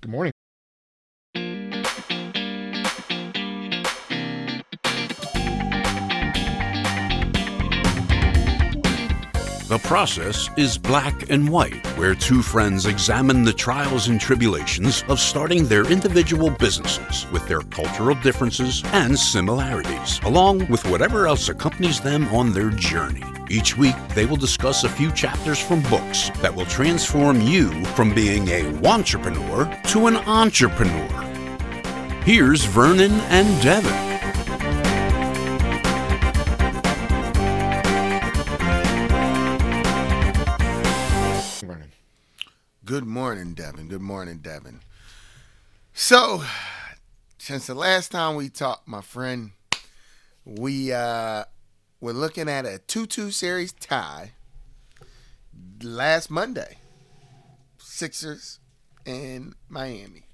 [0.00, 0.32] Good morning.
[9.68, 15.20] The process is black and white, where two friends examine the trials and tribulations of
[15.20, 22.00] starting their individual businesses with their cultural differences and similarities, along with whatever else accompanies
[22.00, 23.22] them on their journey.
[23.52, 28.14] Each week, they will discuss a few chapters from books that will transform you from
[28.14, 31.08] being a entrepreneur to an entrepreneur.
[32.24, 33.90] Here's Vernon and Devin.
[41.66, 41.92] Vernon.
[42.84, 43.88] Good morning, Devin.
[43.88, 44.78] Good morning, Devin.
[45.92, 46.44] So,
[47.38, 49.50] since the last time we talked, my friend,
[50.44, 51.46] we uh
[52.00, 54.32] were looking at a 2-2 series tie
[55.82, 56.78] last Monday.
[57.78, 58.60] Sixers
[59.04, 60.24] in Miami.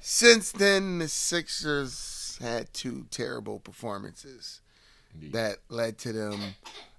[0.00, 4.60] Since then, the Sixers had two terrible performances
[5.32, 6.40] that led to them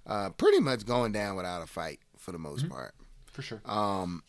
[0.06, 2.94] uh, pretty much going down without a fight for the most part.
[3.32, 3.62] For sure.
[3.66, 4.24] Um,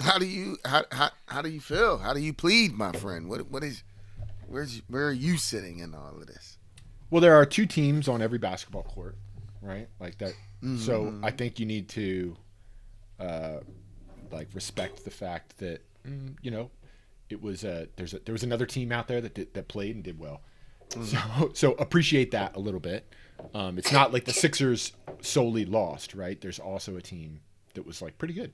[0.00, 1.98] how do you how, how how do you feel?
[1.98, 3.28] How do you plead, my friend?
[3.28, 3.82] What what is
[4.46, 6.55] where's where are you sitting in all of this?
[7.10, 9.16] Well, there are two teams on every basketball court,
[9.62, 9.88] right?
[10.00, 10.32] Like that.
[10.78, 12.36] So I think you need to,
[13.20, 13.58] uh,
[14.32, 16.70] like, respect the fact that mm, you know
[17.28, 19.94] it was a there's a there was another team out there that did, that played
[19.94, 20.40] and did well.
[21.02, 23.12] So so appreciate that a little bit.
[23.54, 26.40] Um, it's not like the Sixers solely lost, right?
[26.40, 27.40] There's also a team
[27.74, 28.52] that was like pretty good.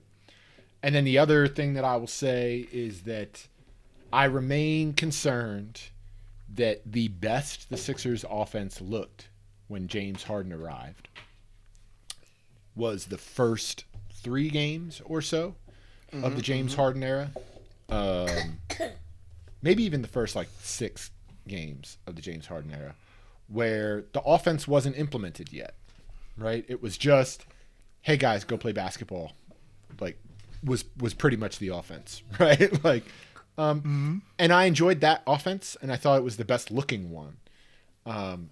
[0.82, 3.46] And then the other thing that I will say is that
[4.12, 5.80] I remain concerned
[6.54, 9.28] that the best the Sixers offense looked
[9.68, 11.08] when James Harden arrived
[12.74, 15.54] was the first three games or so
[16.12, 17.30] of the James Harden era.
[17.88, 18.58] Um,
[19.62, 21.10] maybe even the first like six
[21.48, 22.94] games of the James Harden era,
[23.48, 25.74] where the offense wasn't implemented yet,
[26.36, 26.64] right?
[26.68, 27.44] It was just,
[28.02, 29.32] hey guys, go play basketball.
[30.00, 30.18] Like,
[30.64, 32.82] was was pretty much the offense, right?
[32.84, 33.04] like,
[33.58, 37.36] um, and I enjoyed that offense, and I thought it was the best looking one.
[38.06, 38.50] Um,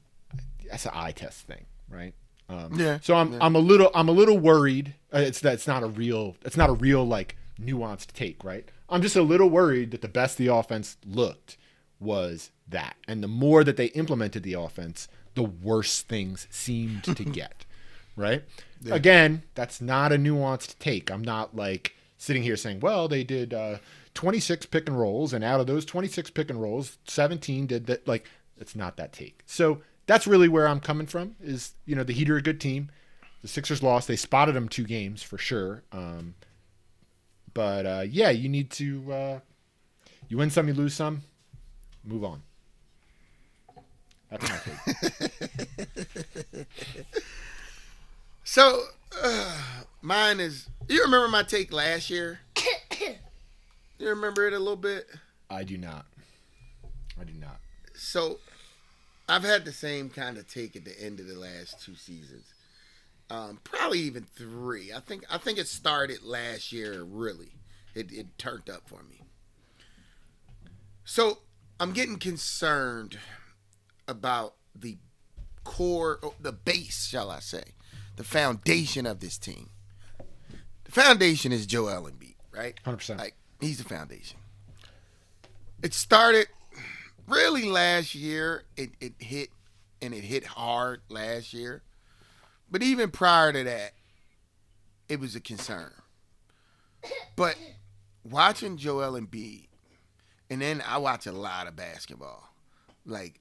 [0.69, 2.15] that's an eye test thing, right?
[2.49, 4.95] Um, Yeah, So I'm I'm a little I'm a little worried.
[5.13, 8.69] Uh, it's that's not a real it's not a real like nuanced take, right?
[8.89, 11.57] I'm just a little worried that the best the offense looked
[12.01, 17.25] was that, and the more that they implemented the offense, the worse things seemed to
[17.25, 17.65] get,
[18.17, 18.43] right?
[18.95, 21.11] Again, that's not a nuanced take.
[21.11, 23.79] I'm not like sitting here saying, well, they did uh,
[24.13, 28.07] 26 pick and rolls, and out of those 26 pick and rolls, 17 did that.
[28.07, 28.27] Like,
[28.59, 29.43] it's not that take.
[29.47, 31.35] So that's really where I'm coming from.
[31.43, 32.91] Is you know the Heat are a good team.
[33.41, 34.07] The Sixers lost.
[34.07, 35.83] They spotted them two games for sure.
[35.93, 36.35] Um,
[37.55, 39.41] but uh, yeah, you need to uh,
[40.29, 41.23] you win some, you lose some,
[42.05, 42.43] move on.
[44.31, 44.59] That's my
[45.25, 46.67] take.
[48.45, 48.83] So
[49.23, 49.63] uh,
[50.03, 50.69] mine is.
[50.89, 52.41] You remember my take last year?
[53.99, 55.07] you remember it a little bit?
[55.49, 56.07] I do not.
[57.21, 57.59] I do not.
[57.95, 58.39] So
[59.29, 62.53] I've had the same kind of take at the end of the last two seasons.
[63.31, 64.93] Um, probably even three.
[64.93, 67.05] I think I think it started last year.
[67.05, 67.53] Really,
[67.95, 69.23] it it turned up for me.
[71.05, 71.39] So
[71.79, 73.19] I'm getting concerned
[74.09, 74.99] about the
[75.65, 77.63] core, the base, shall I say,
[78.17, 79.71] the foundation of this team.
[80.85, 82.79] The foundation is Joel Embiid, right?
[82.85, 83.19] 100%.
[83.19, 84.39] Like he's the foundation.
[85.83, 86.49] It started
[87.27, 88.65] really last year.
[88.77, 89.51] It it hit
[90.03, 91.83] and it hit hard last year.
[92.71, 93.93] But even prior to that,
[95.09, 95.93] it was a concern.
[97.37, 97.57] But
[98.25, 99.69] watching Joel Embiid,
[100.49, 102.49] and then I watch a lot of basketball.
[103.07, 103.41] Like,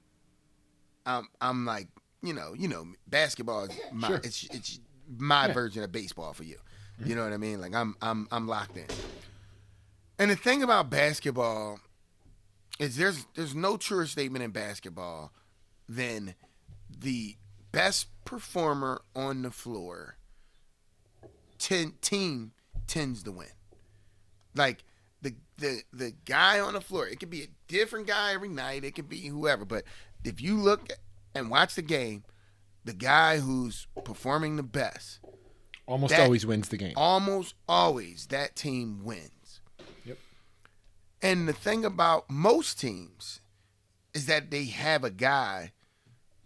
[1.06, 1.88] I'm I'm like,
[2.22, 4.20] you know, you know, basketball is my Sure.
[4.22, 4.80] it's it's
[5.18, 6.56] my version of baseball for you.
[7.00, 7.08] Mm-hmm.
[7.10, 7.60] You know what I mean?
[7.60, 8.86] Like I'm I'm I'm locked in.
[10.18, 11.80] And the thing about basketball
[12.78, 15.32] is there's there's no truer statement in basketball
[15.88, 16.34] than
[16.98, 17.36] the
[17.72, 20.16] best performer on the floor
[21.58, 22.52] ten, team
[22.86, 23.48] tends to win.
[24.54, 24.84] Like
[25.22, 28.84] the the the guy on the floor, it could be a different guy every night,
[28.84, 29.84] it could be whoever, but
[30.24, 30.88] if you look
[31.34, 32.24] and watch the game,
[32.84, 35.20] the guy who's performing the best,
[35.86, 36.92] Almost That- always wins the game.
[36.96, 39.60] almost always that team wins.
[40.04, 40.18] Yep.
[41.20, 43.40] And the thing about most teams
[44.14, 45.72] is that they have a guy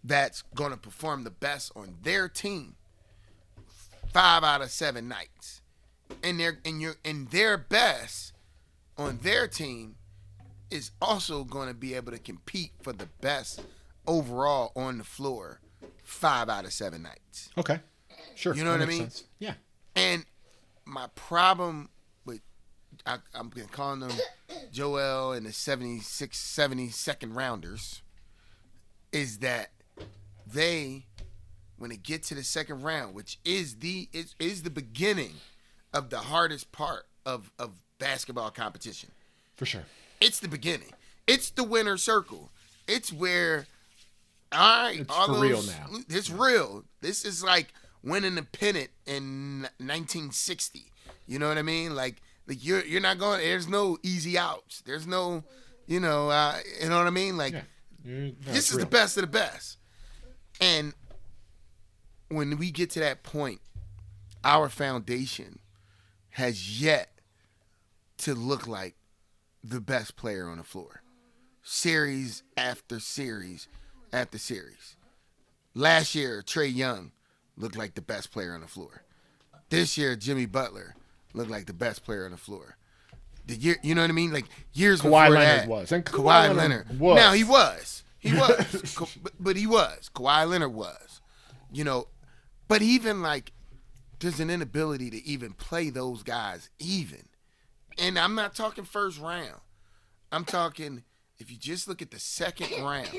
[0.02, 2.76] that's going to perform the best on their team
[4.12, 5.60] five out of seven nights.
[6.22, 8.32] And they're and you're and their best
[8.96, 9.96] on their team
[10.70, 13.60] is also going to be able to compete for the best
[14.06, 15.60] overall on the floor
[16.02, 17.50] five out of seven nights.
[17.56, 17.80] Okay.
[18.34, 18.54] Sure.
[18.54, 19.00] You know that what I mean?
[19.00, 19.24] sense.
[19.38, 19.54] Yeah.
[19.96, 20.24] And
[20.84, 21.88] my problem
[22.24, 22.40] with
[23.06, 24.12] I, I'm gonna call them
[24.72, 28.02] Joel and the 76, 72nd rounders
[29.12, 29.70] is that
[30.46, 31.06] they,
[31.78, 35.34] when they get to the second round, which is the is, is the beginning
[35.92, 39.10] of the hardest part of of basketball competition.
[39.56, 39.84] For sure.
[40.20, 40.92] It's the beginning.
[41.26, 42.50] It's the winner circle.
[42.86, 43.66] It's where
[44.54, 45.98] all right, It's all for those, real now.
[46.08, 46.84] It's real.
[47.00, 47.72] This is like
[48.02, 50.86] winning the pennant in 1960.
[51.26, 51.94] You know what I mean?
[51.94, 53.40] Like, like you're you're not going.
[53.40, 54.82] There's no easy outs.
[54.86, 55.44] There's no,
[55.86, 57.36] you know, uh, you know what I mean?
[57.36, 57.62] Like, Yeah.
[58.06, 59.78] No, this is the best of the best.
[60.60, 60.92] And
[62.28, 63.60] when we get to that point,
[64.44, 65.58] our foundation
[66.30, 67.08] has yet
[68.18, 68.96] to look like
[69.62, 71.02] the best player on the floor.
[71.62, 73.68] Series after series
[74.14, 74.96] after series.
[75.74, 77.10] Last year, Trae Young
[77.56, 79.02] looked like the best player on the floor.
[79.70, 80.94] This year, Jimmy Butler
[81.32, 82.76] looked like the best player on the floor.
[83.46, 84.32] The year, you know what I mean?
[84.32, 85.92] Like years Kawhi before Leonard that, was.
[85.92, 87.16] And Kawhi, Kawhi Leonard was.
[87.16, 90.10] Now he was, he was, but, but he was.
[90.14, 91.20] Kawhi Leonard was,
[91.72, 92.06] you know.
[92.68, 93.52] But even like,
[94.20, 97.28] there's an inability to even play those guys even,
[97.98, 99.60] and I'm not talking first round.
[100.32, 101.02] I'm talking
[101.38, 103.10] if you just look at the second round.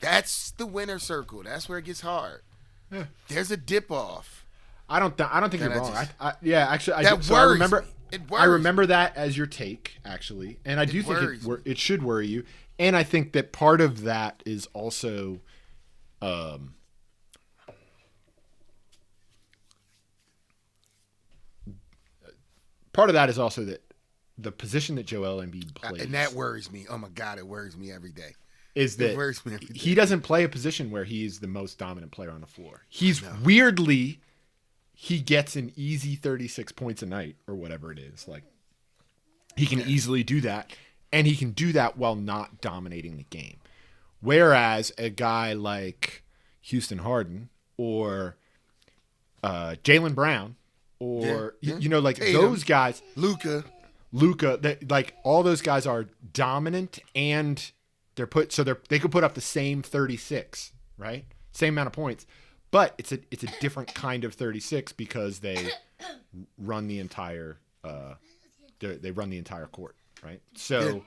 [0.00, 1.42] That's the winner circle.
[1.42, 2.42] That's where it gets hard.
[2.90, 3.04] Yeah.
[3.28, 4.46] There's a dip off.
[4.88, 5.16] I don't.
[5.16, 5.92] Th- I don't think That you're I wrong.
[5.94, 7.82] just- I, I, yeah, actually, I, That so I worries remember.
[7.82, 7.88] me.
[8.12, 11.62] It I worries remember that as your take, actually, and I do think it, wor-
[11.64, 12.44] it should worry you.
[12.78, 15.40] And I think that part of that is also,
[16.20, 16.74] um,
[22.92, 23.82] part of that is also that
[24.38, 26.86] the position that Joel Embiid plays And that worries me.
[26.88, 28.34] Oh my God, it worries me every day.
[28.74, 29.78] Is that worries me every day.
[29.78, 32.82] he doesn't play a position where he is the most dominant player on the floor.
[32.88, 34.20] He's weirdly
[34.94, 38.28] he gets an easy 36 points a night or whatever it is.
[38.28, 38.44] Like
[39.56, 40.72] he can easily do that
[41.12, 43.56] and he can do that while not dominating the game.
[44.20, 46.22] Whereas a guy like
[46.60, 48.36] Houston Harden or
[49.42, 50.56] uh, Jaylen Brown
[50.98, 52.42] or Yeah, y- you know like Tatum.
[52.42, 53.64] those guys Luka.
[54.12, 57.70] Luka, that like all those guys are dominant and
[58.20, 61.24] they're put so they're they could put up the same 36, right?
[61.52, 62.26] Same amount of points.
[62.70, 65.70] But it's a it's a different kind of 36 because they
[66.58, 68.16] run the entire uh
[68.78, 70.42] they they run the entire court, right?
[70.54, 71.02] So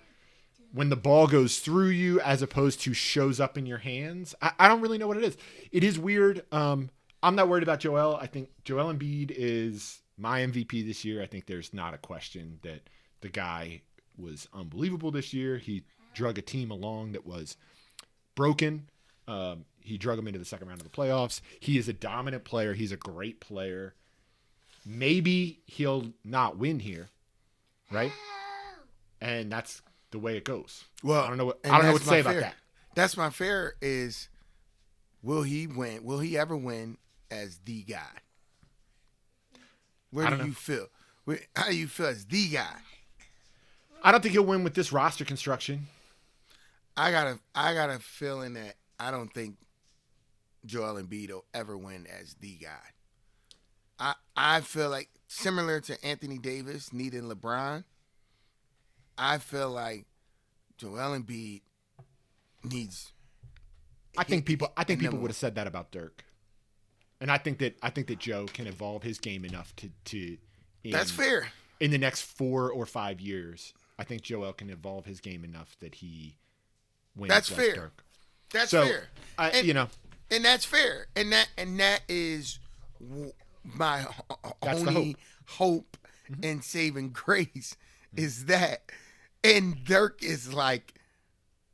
[0.72, 4.54] when the ball goes through you as opposed to shows up in your hands, I,
[4.58, 5.38] I don't really know what it is.
[5.72, 6.44] It is weird.
[6.52, 6.90] Um
[7.22, 8.16] I'm not worried about Joel.
[8.20, 11.22] I think Joel Embiid is my MVP this year.
[11.22, 12.90] I think there's not a question that
[13.22, 13.84] the guy
[14.18, 15.60] was unbelievable this year.
[15.60, 15.84] He
[16.14, 17.58] drug a team along that was
[18.36, 18.90] broken.
[19.28, 21.42] Um, he drug them into the second round of the playoffs.
[21.60, 22.74] He is a dominant player.
[22.74, 23.94] He's a great player.
[24.86, 27.10] Maybe he'll not win here,
[27.92, 28.12] right?
[29.22, 29.82] And that's
[30.12, 30.86] the way it goes.
[31.04, 32.56] Well, I don't know what I don't know what to say my about that.
[32.96, 34.30] That's my fear is
[35.22, 36.04] will he win?
[36.04, 36.98] Will he ever win
[37.32, 38.22] as the guy?
[40.12, 40.46] Where do know.
[40.46, 40.88] you feel?
[41.26, 42.76] Where, how do you feel as the guy?
[44.04, 45.88] I don't think he'll win with this roster construction.
[46.96, 49.58] I got a I got a feeling that I don't think
[50.66, 52.94] Joel Embiid will ever win as the guy.
[54.00, 57.84] I I feel like similar to Anthony Davis needing LeBron.
[59.18, 60.06] I feel like
[60.78, 61.62] Joel Embiid
[62.64, 63.12] needs.
[64.18, 66.24] I think people I think people would have said that about Dirk.
[67.20, 70.38] And I think that I think that Joe can evolve his game enough to to
[70.84, 71.48] in, That's fair.
[71.80, 73.74] in the next four or five years.
[73.98, 76.36] I think Joel can evolve his game enough that he
[77.16, 77.30] wins.
[77.34, 77.76] That's like fair.
[77.76, 78.04] Dirk.
[78.52, 79.10] That's So fair.
[79.38, 79.88] I, And- you know,
[80.32, 81.08] and that's fair.
[81.16, 82.60] And that and that is
[83.64, 84.06] my
[84.62, 85.16] That's only
[85.48, 85.98] hope,
[86.32, 86.44] mm-hmm.
[86.44, 87.76] and saving grace
[88.16, 88.24] mm-hmm.
[88.24, 88.84] is that.
[89.44, 90.94] And dirk is like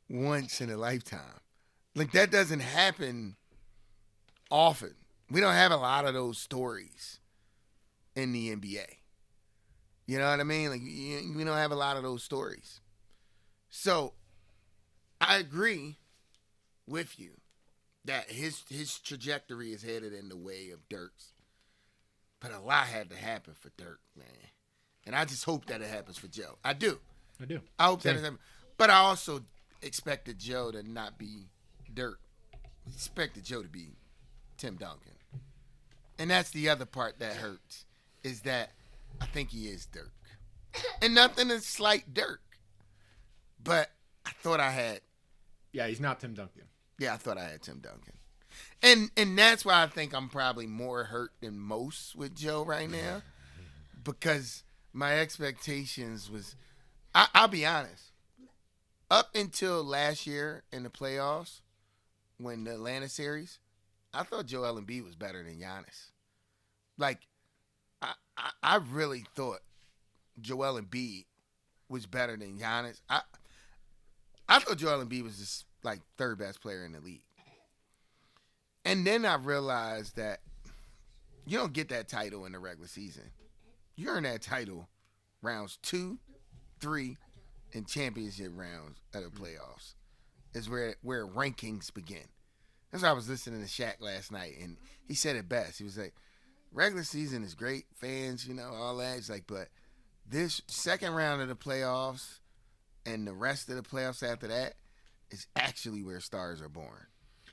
[0.08, 1.40] once in a lifetime.
[1.94, 3.36] Like that doesn't happen
[4.50, 4.94] often.
[5.30, 7.20] We don't have a lot of those stories
[8.16, 8.84] in the nba
[10.10, 10.70] you know what i mean?
[10.70, 12.80] Like y- we don't have a lot of those stories.
[13.68, 14.14] So
[15.20, 15.96] i agree
[16.86, 17.40] with you
[18.04, 21.32] that his his trajectory is headed in the way of Dirk's.
[22.40, 24.26] But a lot had to happen for Dirk, man.
[25.06, 26.56] And I just hope that it happens for Joe.
[26.64, 26.98] I do.
[27.40, 27.60] I do.
[27.78, 28.40] I hope that it happens.
[28.78, 29.42] But I also
[29.82, 31.48] expected Joe to not be
[31.92, 32.20] Dirk.
[32.88, 33.90] Expected Joe to be
[34.56, 35.12] Tim Duncan.
[36.18, 37.84] And that's the other part that hurts
[38.22, 38.70] is that
[39.20, 40.12] I think he is Dirk.
[41.02, 42.40] And nothing is slight Dirk.
[43.62, 43.90] But
[44.24, 45.00] I thought I had
[45.72, 46.64] Yeah, he's not Tim Duncan.
[46.98, 48.14] yeah, I thought I had Tim Duncan.
[48.82, 52.90] And and that's why I think I'm probably more hurt than most with Joe right
[52.90, 53.22] now.
[54.02, 56.56] Because my expectations was
[57.14, 58.12] I, I'll be honest.
[59.10, 61.60] Up until last year in the playoffs,
[62.38, 63.58] when the Atlanta series,
[64.14, 66.10] I thought Joel Embiid was better than Giannis.
[66.96, 67.20] Like,
[68.00, 69.60] I, I, I really thought
[70.40, 71.24] Joel Embiid
[71.88, 73.00] was better than Giannis.
[73.08, 73.22] I
[74.50, 77.22] I thought Joel Embiid was just like third best player in the league.
[78.84, 80.40] And then I realized that
[81.46, 83.30] you don't get that title in the regular season.
[83.94, 84.88] You earn that title
[85.40, 86.18] rounds two,
[86.80, 87.16] three,
[87.72, 89.94] and championship rounds of the playoffs.
[90.52, 92.26] Is where where rankings begin.
[92.90, 95.78] That's why I was listening to Shaq last night, and he said it best.
[95.78, 96.14] He was like,
[96.72, 99.68] "Regular season is great, fans, you know, all that." He's like, but
[100.28, 102.39] this second round of the playoffs
[103.06, 104.74] and the rest of the playoffs after that
[105.30, 107.06] is actually where stars are born.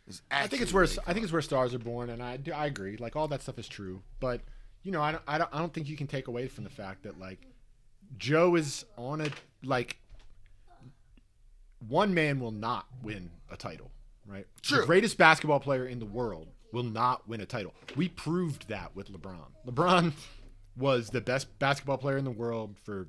[0.08, 2.54] It's I think it's where I think it's where stars are born, and I do,
[2.54, 2.98] I agree.
[2.98, 4.42] Like all that stuff is true, but
[4.84, 6.70] you know, I don't, I don't I don't think you can take away from the
[6.70, 7.40] fact that like
[8.18, 9.30] Joe is on a
[9.64, 9.98] like
[11.88, 13.92] one man will not win a title,
[14.26, 14.48] right?
[14.62, 14.82] True.
[14.82, 17.74] The greatest basketball player in the world will not win a title.
[17.96, 19.48] We proved that with LeBron.
[19.68, 20.14] LeBron
[20.78, 23.08] was the best basketball player in the world for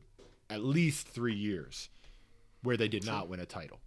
[0.50, 1.90] at least 3 years
[2.68, 3.80] where they did not win a title.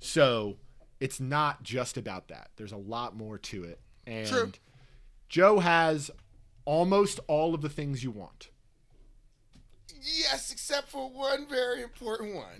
[0.00, 0.56] So,
[0.98, 2.50] it's not just about that.
[2.56, 3.78] There's a lot more to it.
[4.08, 4.52] And True.
[5.28, 6.10] Joe has
[6.64, 8.50] almost all of the things you want.
[10.02, 12.58] Yes, except for one very important one.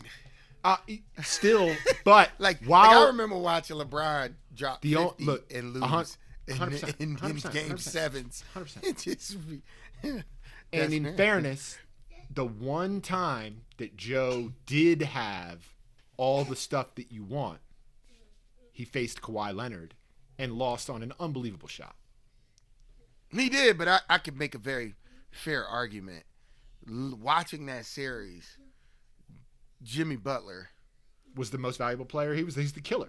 [0.62, 0.77] Uh,
[1.25, 1.75] still,
[2.05, 6.17] but Like, while like I remember watching LeBron drop The o- 50 look, and lose
[6.47, 8.45] in, 100%, in, in 100%, game 100%, sevens.
[8.55, 9.03] 100%.
[9.03, 9.37] Just
[10.73, 11.17] And in fair.
[11.17, 11.79] fairness,
[12.38, 15.75] the one time that Joe did have
[16.16, 17.59] all the stuff that you want,
[18.73, 19.95] he faced Kawhi Leonard
[20.38, 21.97] and lost on an unbelievable shot.
[23.33, 24.95] He did, but I, I could make a very
[25.33, 26.23] fair argument.
[26.88, 28.57] L- watching that series,
[29.83, 30.68] Jimmy Butler,
[31.37, 32.35] Was the most valuable player.
[32.35, 33.09] He was he's the killer.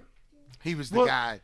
[0.63, 1.41] he was the Well- guy,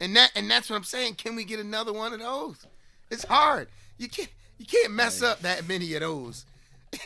[0.00, 1.14] and that and that's what I'm saying.
[1.14, 2.66] Can we get another one of those?
[3.12, 3.68] It's hard.
[3.96, 4.28] You can't
[4.58, 6.44] you can't mess up that many of those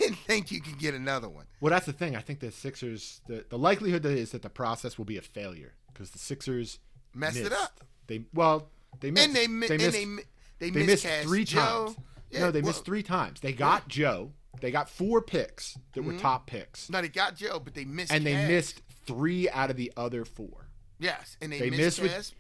[0.05, 1.47] and think you can get another one.
[1.61, 2.17] Well, that's the thing.
[2.17, 5.73] I think the Sixers, the, the likelihood is that the process will be a failure
[5.93, 6.79] because the Sixers
[7.15, 7.81] Messed it up.
[8.07, 8.69] They well,
[9.01, 9.27] they missed.
[9.27, 9.93] And they mi- they and missed.
[9.99, 10.23] they mi-
[10.59, 11.61] they, they missed three Joe.
[11.87, 11.97] times.
[12.31, 13.41] Yeah, no, they well, missed three times.
[13.41, 14.33] They got Joe.
[14.61, 16.13] They got four picks that Mm-hmm.
[16.13, 18.13] were top picks, No, they got Joe, but they missed.
[18.13, 18.49] and they Cass.
[18.49, 20.69] missed three out of the other four.
[20.99, 22.01] Yes, and they, They missed.
[22.01, 22.33] missed with-.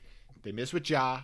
[0.42, 1.20] They missed with Ja,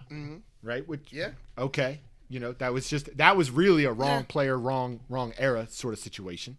[0.63, 0.87] right?
[0.87, 1.17] With Mm-hmm.
[1.17, 1.31] Yeah.
[1.57, 4.27] okay, you know that was just that was really a wrong Yeah.
[4.29, 6.59] player, wrong wrong era sort of situation,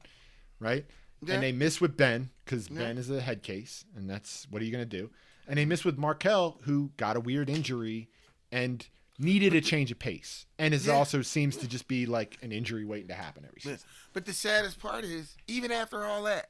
[0.59, 0.85] right?
[1.23, 1.35] Yeah.
[1.35, 4.65] And they missed with Ben because Ben is a head case, and that's what are
[4.65, 5.09] you gonna do?
[5.47, 8.09] And they missed with Markelle, who got a weird injury
[8.51, 10.93] and needed a change of pace, and Yeah.
[10.93, 13.79] also seems to just be like an injury waiting to happen every season.
[14.13, 16.49] But the saddest part is, even after all that,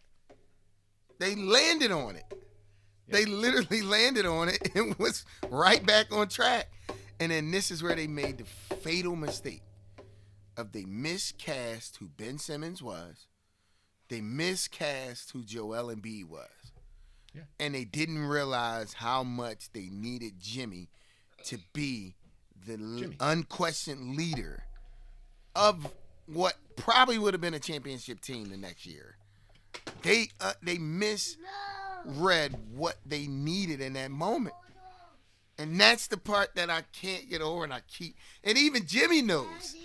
[1.18, 2.26] they landed on it.
[3.08, 6.70] They literally landed on it and was right back on track.
[7.20, 9.62] And then this is where they made the fatal mistake
[10.56, 13.28] of they miscast who Ben Simmons was.
[14.08, 16.50] They miscast who Joel Embiid was.
[17.34, 17.44] Yeah.
[17.60, 20.90] And they didn't realize how much they needed Jimmy
[21.46, 22.16] to be
[22.66, 23.16] the Jimmy.
[23.20, 24.64] unquestioned leader
[25.56, 25.94] of
[26.26, 29.16] what probably would have been a championship team the next year.
[30.02, 34.56] They uh, they misread what they needed in that moment.
[35.60, 39.22] And that's the part that I can't get over and I keep and even Jimmy
[39.22, 39.76] knows.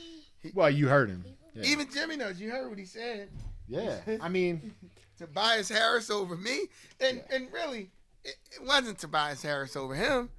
[0.55, 1.25] Well, you heard him.
[1.55, 1.65] Yeah.
[1.65, 2.41] Even Jimmy knows.
[2.41, 3.29] You heard what he said.
[3.69, 3.99] yeah.
[4.21, 4.75] I mean,
[5.19, 6.69] Tobias Harris over me.
[7.01, 7.91] And and really,
[8.25, 10.31] it, it wasn't Tobias Harris over him.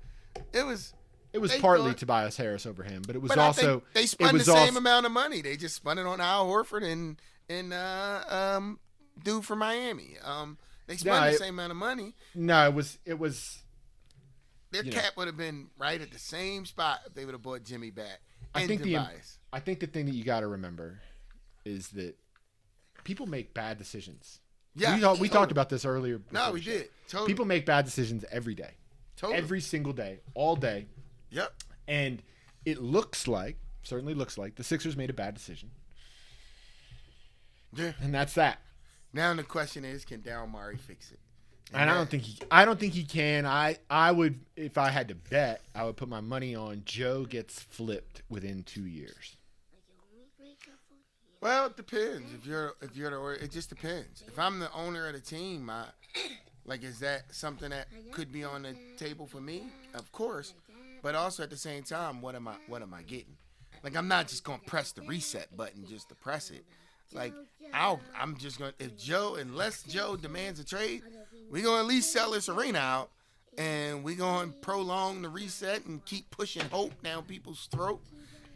[0.54, 0.94] It was
[1.34, 4.38] it was partly thought- Tobias Harris over him, but it was But also they spent
[4.38, 5.42] the same also- amount of money.
[5.42, 7.18] They just spent it on Al Horford and
[7.50, 8.24] and uh,
[8.58, 8.80] um,
[9.24, 10.16] dude from Miami.
[10.24, 12.16] Um, they spent Yeah, the same amount of money.
[12.34, 13.64] No, it was it was
[14.76, 17.42] Their you cap would have been right at the same spot if they would have
[17.42, 18.20] bought Jimmy back.
[18.54, 21.00] I think the I think the thing that you got to remember
[21.66, 22.16] is that
[23.04, 24.40] people make bad decisions.
[24.76, 25.30] Yeah, we, talk- we totally.
[25.30, 26.20] talked about this earlier.
[26.32, 26.72] No, we show.
[26.72, 26.90] did.
[27.08, 27.28] Totally.
[27.28, 28.72] People make bad decisions every day,
[29.16, 29.38] Totally.
[29.38, 30.88] every single day, all day,
[31.30, 31.54] Yep.
[31.88, 32.22] and
[32.66, 35.72] it looks like, certainly looks like, the Sixers made a bad decision,
[37.74, 37.94] Yeah.
[38.02, 38.60] and that's that.
[39.14, 41.20] Now the question is, can Daryl Morey fix it?
[41.74, 43.46] And I don't think he, I don't think he can.
[43.46, 47.26] I, I would, if I had to bet, I would put my money on Joe
[47.26, 49.36] gets flipped within two years.
[51.42, 52.34] Well, it depends.
[52.34, 54.24] If you're if you're the it just depends.
[54.28, 55.86] If I'm the owner of the team, I
[56.66, 59.68] like is that something that could be on the table for me?
[59.94, 60.56] Of course.
[61.04, 63.38] But also at the same time, what am I what am I getting?
[63.84, 66.66] Like I'm not just gonna press the reset button just to press it.
[67.14, 67.34] Like
[67.74, 71.04] I'll I'm just gonna if Joe unless Joe demands a trade,
[71.50, 73.10] we gonna at least sell this arena out
[73.58, 78.02] and we're gonna prolong the reset and keep pushing hope down people's throat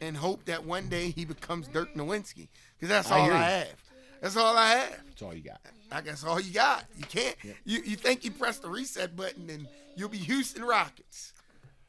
[0.02, 2.48] and hope that one day he becomes Dirk Nowitzki.
[2.78, 3.84] Because that's I all I have.
[4.22, 5.00] That's all I have.
[5.08, 5.62] That's all you got.
[5.92, 6.86] I guess all you got.
[6.98, 7.36] You can't.
[7.66, 11.34] You you think you press the reset button and you'll be Houston Rockets.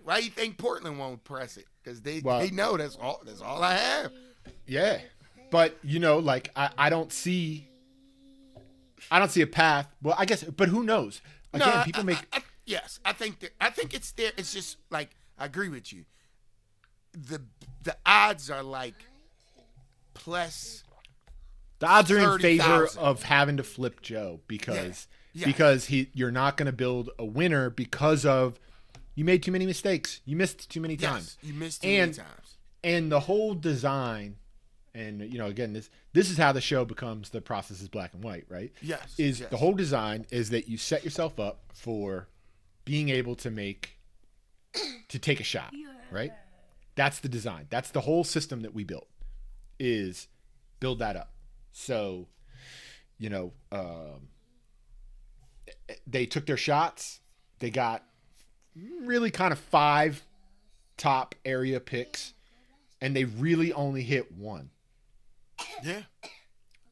[0.02, 1.66] Why you think Portland won't press it?
[1.82, 4.12] Because they Well- they know that's all that's all I have.
[4.66, 5.00] Yeah.
[5.50, 7.68] But you know, like I, I don't see
[9.10, 9.88] I don't see a path.
[10.02, 11.20] Well, I guess but who knows?
[11.52, 14.32] Again, I- people I- make I- I- yes, I think that I think it's there.
[14.36, 16.04] It's just like I agree with you.
[17.12, 17.42] The
[17.82, 18.94] the odds are like
[20.14, 20.84] plus
[21.78, 23.02] the odds are in favor 30,000.
[23.02, 25.46] of having to flip Joe because Yeah.
[25.46, 28.58] because he you're not going to build a winner because of
[29.14, 30.20] you made too many mistakes.
[30.24, 31.36] You missed too many times.
[31.42, 32.56] yes, you missed too And- many times.
[32.84, 34.36] and the whole design
[34.94, 38.12] and you know again this this is how the show becomes the process is black
[38.14, 38.72] and white right?
[38.82, 39.50] Yes, is yes.
[39.50, 42.28] the whole design is that you set yourself up for
[42.84, 43.98] being able to make
[45.08, 45.72] to take a shot
[46.10, 46.32] right?
[46.96, 47.66] That's the design.
[47.70, 49.08] That's the whole system that we built
[49.78, 50.28] is
[50.80, 51.30] build that up.
[51.72, 52.26] So
[53.18, 54.28] you know um,
[56.06, 57.20] they took their shots.
[57.60, 58.02] They got
[59.02, 60.24] really kind of five
[60.96, 62.34] top area picks
[63.00, 64.70] and they really only hit one
[65.84, 66.02] Yeah.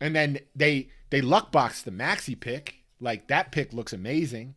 [0.00, 2.76] and then they they luck boxed the Maxey pick.
[3.00, 4.54] Like that pick looks amazing.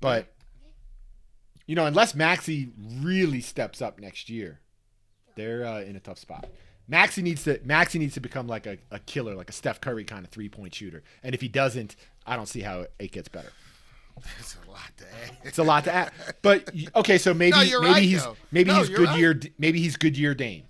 [0.00, 0.32] But
[1.66, 4.60] you know unless Maxey really steps up next year
[5.36, 6.46] they're uh, in a tough spot.
[6.88, 10.04] Maxey needs to Maxey needs to become like a, a killer like a steph curry
[10.04, 11.02] kind of three point shooter.
[11.22, 13.52] And if he doesn't i don't see how it, gets better.
[14.38, 15.36] It's a lot to add.
[15.44, 16.12] it's a lot to add.
[16.42, 18.36] But okay so maybe No, maybe right, he's though.
[18.52, 20.64] maybe No, he's goodyear maybe he's goodyear Dame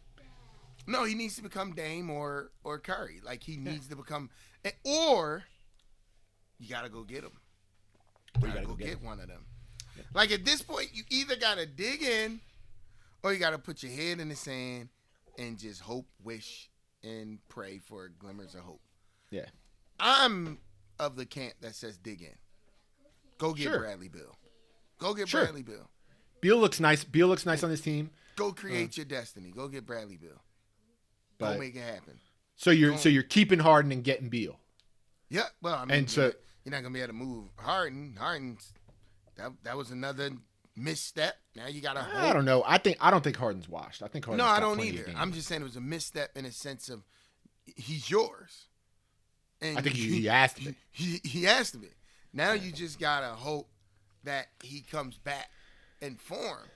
[0.87, 3.21] No, he needs to become Dame or or Curry.
[3.25, 4.31] Like he needs to become,
[4.65, 5.45] eh, or
[6.59, 7.33] you gotta go get him.
[8.41, 9.47] You gotta, go, get, one of them.
[10.15, 12.41] Like at this point, you either gotta dig in,
[13.23, 14.91] or you gotta put your head in the sand
[15.39, 16.71] and just hope, wish,
[17.03, 18.81] and pray for glimmers of hope.
[19.31, 19.47] yeah
[19.99, 20.59] I'm
[20.99, 22.35] of the camp that says dig in.
[23.39, 23.79] Go get Sure.
[23.81, 24.37] Bradley Beal.
[24.99, 25.43] Go get Sure.
[25.43, 25.91] Bradley Bill.
[26.41, 29.51] beal looks nice beal looks nice on this team Go create your destiny.
[29.51, 30.43] Go get Bradley Beal.
[31.39, 32.19] Go But- make it happen.
[32.59, 34.59] So you're so you're keeping Harden and getting Beal.
[35.29, 36.33] Yeah, well, I mean, And so-
[36.65, 38.17] you're not gonna be able to move Harden.
[38.19, 38.57] Harden,
[39.37, 40.31] that that was another
[40.75, 41.37] misstep.
[41.55, 42.01] Now you gotta.
[42.15, 42.63] I don't know.
[42.67, 44.03] I think I don't think Harden's washed.
[44.03, 45.13] I think Harden's No, I don't either.
[45.17, 47.03] I'm just saying it was a misstep in a sense of
[47.65, 48.67] he's yours.
[49.61, 50.75] And I think he- he has to be.
[50.91, 51.89] He, he has to be.
[52.33, 53.69] Now you just gotta hope
[54.25, 55.51] that he comes back
[56.01, 56.69] in form,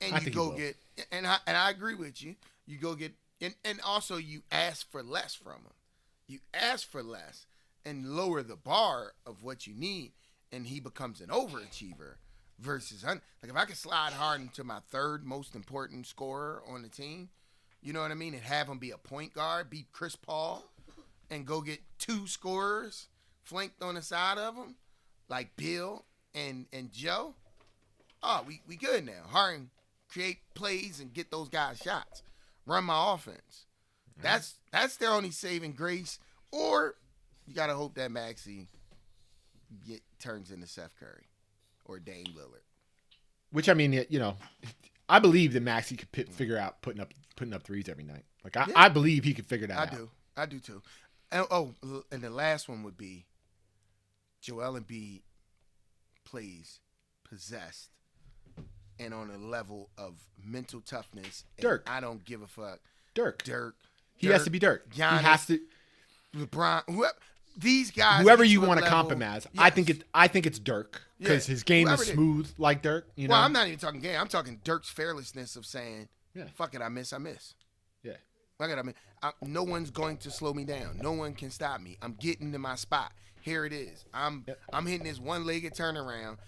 [0.00, 0.76] and I you go get.
[1.10, 2.36] And I and I agree with you.
[2.66, 3.12] You go get
[3.42, 5.74] and and also you ask for less from him.
[6.26, 7.46] You ask for less
[7.84, 10.12] and lower the bar of what you need,
[10.50, 12.14] and he becomes an overachiever.
[12.60, 16.82] Versus, un- like if I could slide Harden to my third most important scorer on
[16.82, 17.28] the team,
[17.82, 20.62] you know what I mean, and have him be a point guard, beat Chris Paul,
[21.28, 23.08] and go get two scorers
[23.42, 24.76] flanked on the side of him,
[25.28, 27.34] like Beal and and Joe.
[28.22, 29.24] Oh, we we good now.
[29.28, 29.70] Harden
[30.08, 32.22] create plays and get those guys shots.
[32.66, 33.66] Run my offense.
[34.12, 34.22] Mm-hmm.
[34.22, 36.18] That's that's their only saving grace.
[36.50, 36.94] Or
[37.46, 38.68] you gotta hope that Maxey
[39.86, 41.26] get turns into Seth Curry
[41.84, 42.64] or Dame Lillard.
[43.50, 44.36] Which I mean, you know,
[45.08, 48.24] I believe that Maxey could pi figure out putting up putting up threes every night.
[48.44, 48.74] Like I, Yeah.
[48.76, 49.92] I believe he could figure that I out.
[49.92, 50.10] I do.
[50.36, 50.82] I do too.
[51.30, 51.74] And oh,
[52.10, 53.26] and the last one would be
[54.40, 55.22] Joel Embiid
[56.24, 56.80] plays
[57.24, 57.90] possessed
[58.98, 61.44] and on a level of mental toughness.
[61.58, 61.88] and Dirk.
[61.90, 62.80] I don't give a fuck.
[63.14, 63.42] Dirk.
[63.44, 63.74] Dirk.
[64.16, 64.88] He has to be Dirk.
[64.94, 65.60] Giannis, he has to.
[66.36, 66.82] LeBron.
[66.88, 67.14] Whoever,
[67.56, 68.22] these guys.
[68.22, 69.98] Whoever you want to level- comp him as, I think Yes.
[69.98, 70.04] it.
[70.14, 72.16] I think it's Dirk because Yeah, his game whoever is it is.
[72.16, 73.08] smooth like Dirk.
[73.16, 73.32] You know.
[73.32, 74.18] Well, I'm not even talking game.
[74.18, 76.44] I'm talking Dirk's fearlessness of saying, Yeah.
[76.54, 77.54] "Fuck it, I miss, I miss."
[78.02, 78.16] Yeah.
[78.58, 80.98] Fuck it, I mean, I, no one's going to slow me down.
[81.02, 81.98] No one can stop me.
[82.00, 83.12] I'm getting to my spot.
[83.40, 84.04] Here it is.
[84.14, 86.38] I'm I'm hitting this one-legged turnaround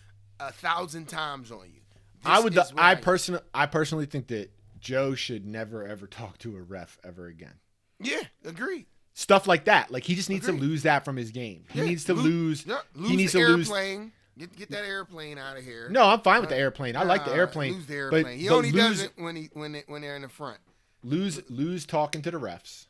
[0.41, 1.81] a thousand times on you.
[2.27, 2.55] I would.
[2.57, 3.01] what I am.
[3.01, 3.41] personally.
[3.55, 7.55] I personally think that Joe should never ever talk to a ref ever again.
[8.01, 8.87] Yeah, agree.
[9.15, 9.91] Stuff like that.
[9.91, 10.61] Like he just needs Agreed.
[10.61, 11.65] to lose that from his game.
[11.71, 12.67] He Yeah, needs to lo- lose.
[12.67, 13.69] yeah, lose he needs the to lose.
[13.71, 14.13] airplane.
[14.37, 15.89] Get get that airplane out of here.
[15.91, 16.97] No, I'm fine with the uh, airplane.
[16.97, 17.75] I like the Nah, airplane.
[17.75, 18.39] Lose the but- airplane.
[18.41, 20.59] he but only lose- does it when he when it, when they're in the front.
[21.05, 22.87] lose lose talking to the refs,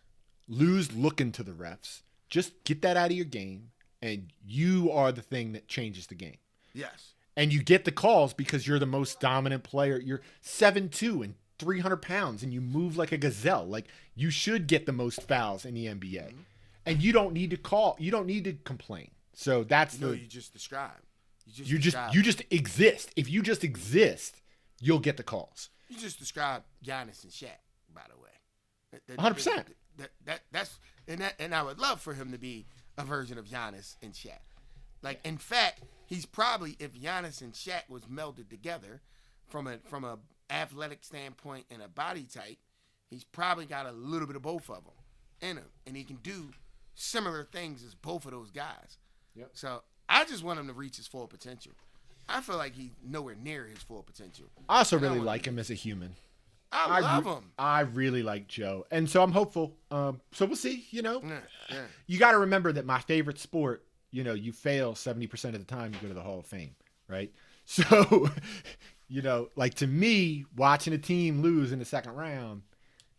[0.48, 2.00] lose looking to the refs.
[2.30, 3.70] Just get that out of your game,
[4.00, 6.38] and you are the thing that changes the game.
[6.72, 7.13] Yes.
[7.36, 9.98] And you get the calls because you're the most dominant player.
[9.98, 13.66] You're seven two and 300 pounds, and you move like a gazelle.
[13.66, 16.38] Like you should get the most fouls in the NBA, mm-hmm.
[16.86, 17.96] and you don't need to call.
[17.98, 19.10] You don't need to complain.
[19.34, 20.92] So that's No, the you just describe.
[21.46, 23.10] You just you just you just exist.
[23.16, 24.40] If you just exist,
[24.80, 25.70] you'll get the calls.
[25.88, 27.60] You just described Giannis and Shaq,
[27.94, 29.00] by the way.
[29.08, 29.66] That- 100%.
[29.96, 32.66] That, that that's and that and I would love for him to be
[32.98, 34.40] a version of Giannis and Shaq.
[35.04, 39.02] Like in fact, he's probably if Giannis and Shaq was melded together
[39.46, 40.18] from a from a
[40.50, 42.56] athletic standpoint and a body type,
[43.10, 44.94] he's probably got a little bit of both of them
[45.40, 46.50] in him, and he can do
[46.94, 48.98] similar things as both of those guys.
[49.36, 49.50] Yep.
[49.52, 51.72] So I just want him to reach his full potential.
[52.28, 54.46] I feel like he's nowhere near his full potential.
[54.68, 56.16] I also And really want- like him as a human.
[56.72, 57.52] I love re- him.
[57.56, 59.76] I really like Joe, and so I'm hopeful.
[59.92, 60.86] Um, so we'll see.
[60.90, 61.40] You know, Yeah,
[61.70, 61.84] yeah.
[62.08, 63.83] you got to remember that my favorite sport.
[64.14, 66.46] You know, you fail 70 percent of the time, you go to the Hall of
[66.46, 66.74] Fame,
[67.08, 67.32] right?
[67.66, 68.28] So,
[69.08, 72.60] you know, like to me, watching a team lose in the second round,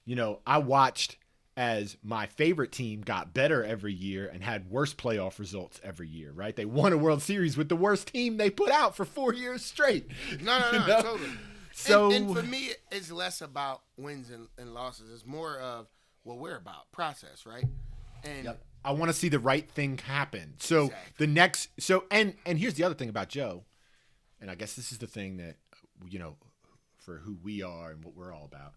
[0.06, 1.18] you know, I watched
[1.58, 6.32] as my favorite team got better every year and had worse playoff results every year,
[6.32, 6.56] right?
[6.56, 9.66] They won a World Series with the worst team they put out for four years
[9.66, 10.12] straight.
[10.42, 11.02] No, no, no, You know?
[11.02, 11.30] totally.
[11.74, 15.12] So and, and for me, it's less about wins and, and losses.
[15.12, 15.88] It's more of
[16.22, 17.66] what we're about, process, right?
[18.24, 18.54] And
[18.86, 20.54] I want to see the right thing happen.
[20.60, 21.14] So Exactly.
[21.26, 23.66] the next, so and and here's the other thing about Joe,
[24.40, 25.58] and I guess this is the thing that
[26.10, 26.36] you know,
[26.98, 28.74] for who we are and what we're all about.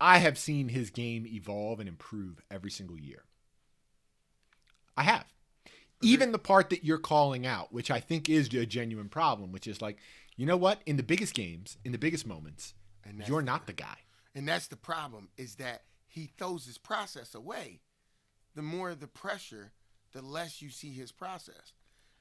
[0.00, 3.24] I have seen his game evolve and improve every single year.
[4.96, 5.26] I have.
[6.02, 9.66] Even the part that you're calling out, which I think is a genuine problem, which
[9.66, 9.98] is like,
[10.36, 10.82] you know what?
[10.86, 13.98] In the biggest games, in the biggest moments, And you're the- not the guy.
[14.34, 17.80] and that's the problem is that he throws his process away.
[18.54, 19.72] The more the pressure,
[20.12, 21.72] the less you see his process.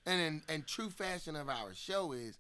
[0.06, 2.40] And in and true fashion of our show is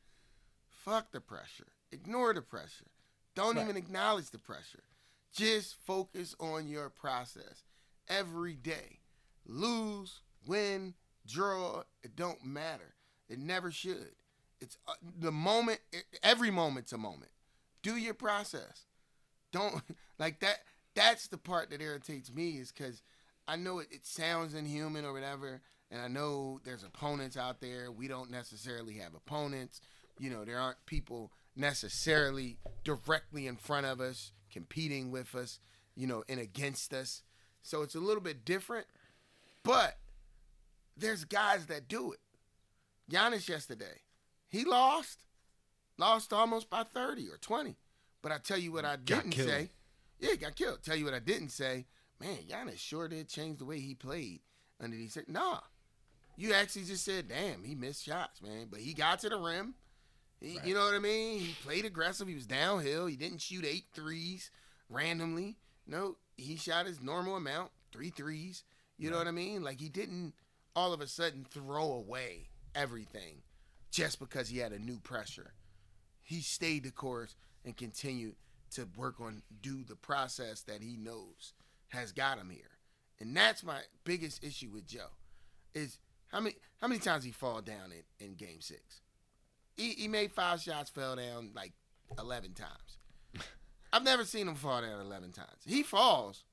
[0.68, 1.68] fuck the pressure.
[1.92, 2.88] Ignore the pressure.
[3.36, 3.64] Don't Right.
[3.64, 4.84] even acknowledge the pressure.
[5.32, 7.64] Just focus on your process
[8.08, 9.00] every day.
[9.46, 10.94] Lose, win,
[11.26, 12.96] draw, it don't matter.
[13.30, 14.16] It never should.
[14.60, 15.80] It's uh, the moment
[16.22, 17.32] every moment's a moment.
[17.82, 18.86] Do your process.
[19.52, 19.82] Don't
[20.20, 20.60] like that
[20.96, 23.02] that's the part that irritates me is cuz
[23.48, 25.62] I know it, it sounds inhuman or whatever
[25.94, 27.92] and I know there's opponents out there.
[27.92, 29.80] We don't necessarily have opponents.
[30.18, 35.60] You know, there aren't people necessarily directly in front of us competing with us,
[35.96, 37.22] you know, and against us.
[37.62, 38.88] So it's a little bit different.
[39.62, 40.00] But
[40.98, 42.20] there's guys that do it.
[43.12, 44.02] Giannis yesterday,
[44.50, 45.26] he lost,
[46.00, 47.76] lost almost by 30 or 20.
[48.24, 49.48] But I tell you what I didn't killed.
[49.48, 49.70] say.
[50.20, 50.82] Yeah, he got killed.
[50.82, 51.86] Tell you what I didn't say.
[52.24, 54.42] Man, Giannis sure did change the way he played
[54.82, 55.18] under these.
[55.28, 55.60] Nah,
[56.38, 58.68] you actually just said, damn, he missed shots, man.
[58.70, 59.76] But he got to the rim.
[60.40, 61.40] He, You know what I mean?
[61.40, 62.28] He played aggressive.
[62.28, 63.08] He was downhill.
[63.08, 64.52] He didn't shoot eight threes
[64.90, 65.58] randomly.
[65.86, 68.64] No, he shot his normal amount, three threes.
[68.98, 69.64] You know what I mean?
[69.64, 70.34] Like he didn't
[70.76, 73.42] all of a sudden throw away everything
[73.92, 75.54] just because he had a new pressure.
[76.22, 78.36] He stayed the course and continued
[78.72, 81.54] to work on do the process that he knows
[81.94, 82.70] has got him here.
[83.20, 85.10] And that's my biggest issue with Joe
[85.74, 89.02] is how many how many times he fall down in, in game six?
[89.78, 91.72] He, he made five shots, fell down like
[92.20, 92.98] eleven times.
[93.94, 95.62] I've never seen him fall down eleven times.
[95.66, 96.44] He falls.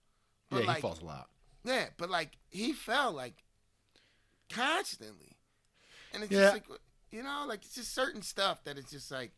[0.50, 1.28] But yeah, like, he falls a lot.
[1.64, 3.42] yeah, but like he fell like
[4.48, 5.36] constantly,
[6.12, 6.52] and it's Yeah.
[6.52, 9.32] just like you know, like it's just certain stuff that it's just like,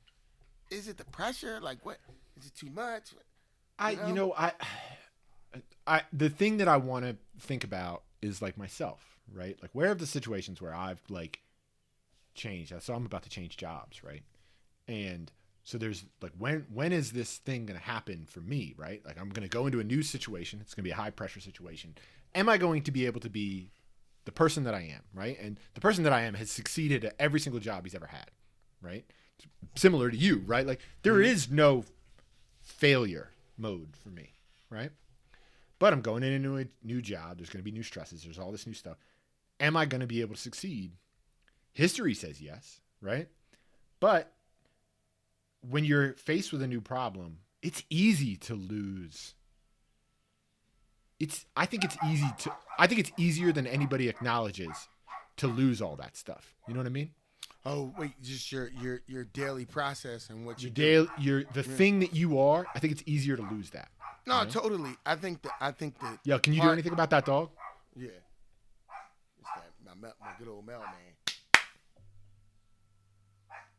[0.71, 1.59] is it the pressure?
[1.61, 1.99] Like what?
[2.39, 3.11] Is it too much?
[3.79, 4.53] I you you know I
[5.87, 9.59] I the thing that I want to think about is like myself, right?
[9.61, 11.41] Like where are the situations where I've like
[12.35, 12.73] changed?
[12.81, 14.23] So I'm about to change jobs, right?
[14.89, 15.31] And
[15.65, 19.05] so there's like when when is this thing going to happen for me, right?
[19.05, 20.61] Like I'm going to go into a new situation.
[20.61, 21.95] It's going to be a high pressure situation.
[22.35, 23.71] Am I going to be able to be
[24.25, 25.39] the person that I am, right?
[25.41, 28.31] And the person that I am has succeeded at every single job he's ever had,
[28.81, 29.05] right?
[29.75, 30.67] Similar to you, right?
[30.67, 31.25] Like there mm-hmm.
[31.25, 31.85] is no
[32.61, 34.35] failure mode for me,
[34.71, 34.91] right?
[35.83, 37.39] But I'm going into a new job.
[37.39, 38.23] There's going to be new stresses.
[38.23, 38.99] There's all this new stuff.
[39.59, 40.93] Am I going to be able to succeed?
[41.73, 43.27] History says yes, right?
[43.99, 44.33] But
[45.69, 49.35] when you're faced with a new problem, it's easy to lose.
[51.19, 54.89] It's I think it's easy to I think it's easier than anybody acknowledges
[55.39, 56.55] to lose all that stuff.
[56.69, 57.11] You know what I mean?
[57.67, 60.83] Oh wait, just your your your daily process and what you Your do.
[60.83, 62.67] daily, your the thing that you are.
[62.73, 63.89] I think it's easier to lose that.
[64.27, 64.97] No, you totally.
[65.05, 66.19] I think that I think that.
[66.25, 67.51] Yo, can you do anything about that dog?
[67.97, 68.09] Yeah.
[69.41, 69.49] It's
[69.85, 70.89] that my, my good old mailman.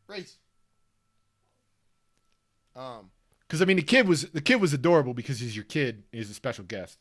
[0.08, 0.38] Race.
[2.75, 3.12] Um.
[3.47, 6.03] Because I mean, the kid was the kid was adorable because he's your kid.
[6.12, 6.97] He's a special guest.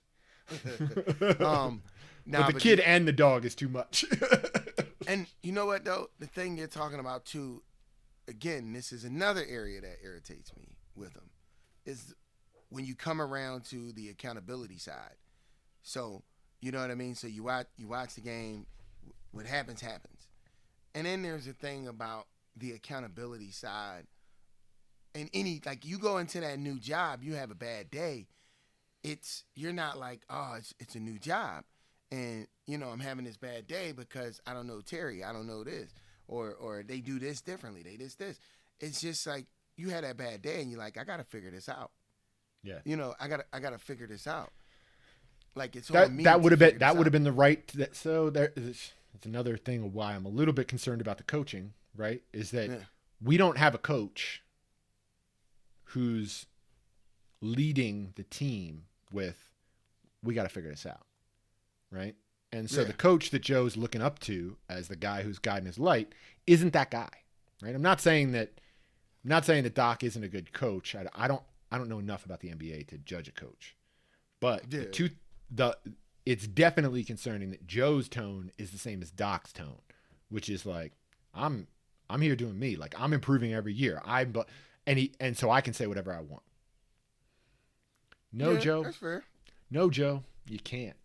[1.41, 1.83] Um.
[2.25, 4.05] Nah, but the kid and the dog is too much.
[5.09, 6.11] And you know what though?
[6.19, 7.63] The thing you're talking about too,
[8.29, 11.31] again, this is another area that irritates me with them,
[11.85, 12.15] is
[12.73, 15.17] when you come around to the accountability side.
[15.83, 16.23] So
[16.61, 17.15] you know what I mean.
[17.15, 18.67] So you watch you watch the game,
[19.31, 20.27] what happens happens,
[20.95, 24.07] and then there's a thing about the accountability side.
[25.15, 28.29] And any like you go into that new job, you have a bad day.
[29.05, 31.65] It's you're not like oh it's it's a new job
[32.11, 35.47] and you know I'm having this bad day because I don't know Terry, I don't
[35.47, 35.93] know this,
[36.27, 38.39] or or they do this differently, they this this.
[38.81, 41.69] It's just like you had that bad day, and you're like, I gotta figure this
[41.69, 41.91] out.
[42.63, 42.79] Yeah.
[42.85, 44.53] You know, I gotta I gotta figure this out.
[45.55, 48.31] Like it's that that would have been that would have been the right that, so
[48.31, 51.75] there is it's another thing of why I'm a little bit concerned about the coaching
[51.97, 52.77] right is that Yeah.
[53.23, 54.43] we don't have a coach
[55.87, 56.47] who's
[57.41, 59.51] leading the team with
[60.23, 61.03] we got to figure this out
[61.91, 62.15] right
[62.53, 62.87] and so Yeah.
[62.87, 66.15] the coach that Joe's looking up to as the guy who's guiding his light
[66.47, 67.11] isn't that guy
[67.61, 68.53] right I'm not saying that
[69.25, 71.43] I'm not saying that Doc isn't a good coach I, I don't
[71.73, 73.77] I don't know enough about the NBA to judge a coach
[74.41, 75.11] but the two
[75.51, 75.77] the
[76.27, 79.81] it's definitely concerning that Joe's tone is the same as Doc's tone,
[80.29, 80.93] which is like
[81.35, 81.67] I'm
[82.11, 84.01] I'm here doing me, like I'm improving every year.
[84.05, 84.49] I'm but
[84.87, 86.43] and he and so I can say whatever I want.
[88.33, 88.83] No, Yeah, Joe.
[88.85, 89.25] That's fair.
[89.71, 90.23] No, Joe.
[90.47, 90.97] You can't.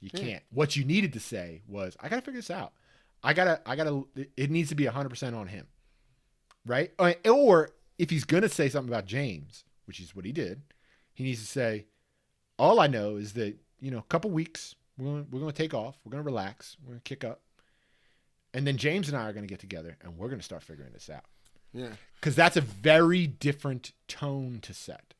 [0.00, 0.20] You Yeah.
[0.20, 0.42] can't.
[0.52, 2.72] What you needed to say was, I gotta figure this out.
[3.22, 3.60] I gotta.
[3.66, 4.04] I gotta.
[4.36, 5.66] It needs to be hundred percent on him,
[6.66, 6.92] right?
[6.98, 10.62] Or- Or if he's gonna say something about James, which is what he did,
[11.12, 11.84] he needs to say,
[12.58, 15.74] all I know is that you know, a couple weeks we're gonna, we're gonna take
[15.74, 15.96] off.
[16.02, 16.78] We're gonna relax.
[16.82, 17.42] We're gonna kick up,
[18.54, 21.10] and then James and I are gonna get together and we're gonna start figuring this
[21.10, 21.24] out
[21.74, 21.90] Yeah.
[22.18, 25.12] because that's a very different tone to set.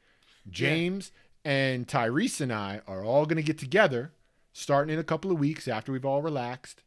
[0.49, 1.13] James
[1.45, 4.13] and Tyrese and I are all going to get together
[4.55, 6.83] starting in a couple of weeks after we've all relaxed,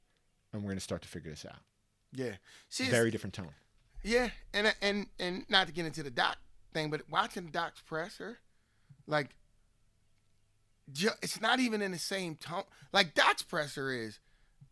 [0.51, 1.59] and we're going to start to figure this out.
[2.13, 2.33] Yeah.
[2.69, 3.53] See, Very different tone.
[4.03, 6.37] Yeah, and and and not to get into the doc
[6.75, 8.37] thing, but watching Doc's presser,
[9.07, 9.35] like,
[11.21, 12.63] it's not even in the same tone.
[12.93, 14.19] Like Doc's presser is,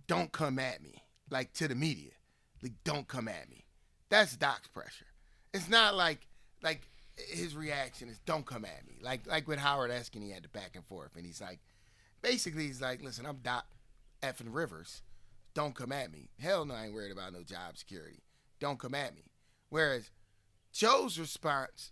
[0.05, 2.11] "Don't come at me," like to the media,
[2.61, 3.65] like, "Don't come at me."
[4.09, 5.07] That's Doc's pressure.
[5.53, 6.27] It's not like
[6.61, 6.81] like
[7.17, 10.49] his reaction is, "Don't come at me." Like like with Howard asking, he had the
[10.49, 11.59] back and forth, and he's like,
[12.21, 13.65] basically, he's like, "Listen, I'm Doc
[14.21, 15.01] effing Rivers."
[15.55, 16.29] Don't come at me.
[16.39, 18.23] Hell no, I ain't worried about no job security
[18.63, 19.23] don't come at me.
[19.69, 20.09] Whereas
[20.73, 21.91] Joe's response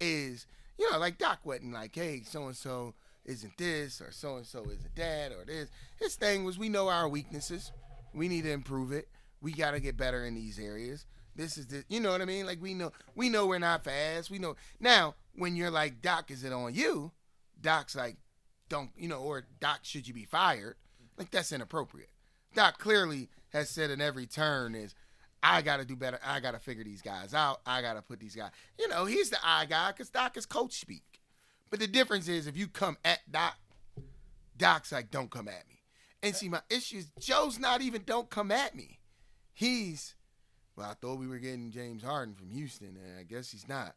[0.00, 0.46] is,
[0.78, 4.46] you know, like Doc wasn't like, hey, so and so isn't this, or so and
[4.46, 5.70] so isn't that, or this.
[5.98, 7.72] His thing was, we know our weaknesses.
[8.14, 9.08] We need to improve it.
[9.40, 11.06] We got to get better in these areas.
[11.34, 12.44] This is the, you know what I mean?
[12.44, 14.30] Like we know, we know we're not fast.
[14.30, 17.12] We know now when you're like, Doc, is it on you?
[17.60, 18.16] Doc's like,
[18.68, 20.76] don't, you know, or Doc, should you be fired?
[21.16, 22.10] Like that's inappropriate.
[22.54, 24.94] Doc clearly has said in every turn is,
[25.42, 26.18] I got to do better.
[26.24, 27.60] I got to figure these guys out.
[27.66, 28.50] I got to put these guys.
[28.78, 31.20] You know, he's the I guy because Doc is coach speak.
[31.70, 33.56] But the difference is if you come at Doc,
[34.56, 35.82] Doc's like, don't come at me.
[36.22, 38.98] And see, my issue is Joe's not even don't come at me.
[39.52, 40.14] He's,
[40.76, 43.94] well, I thought we were getting James Harden from Houston, and I guess he's not.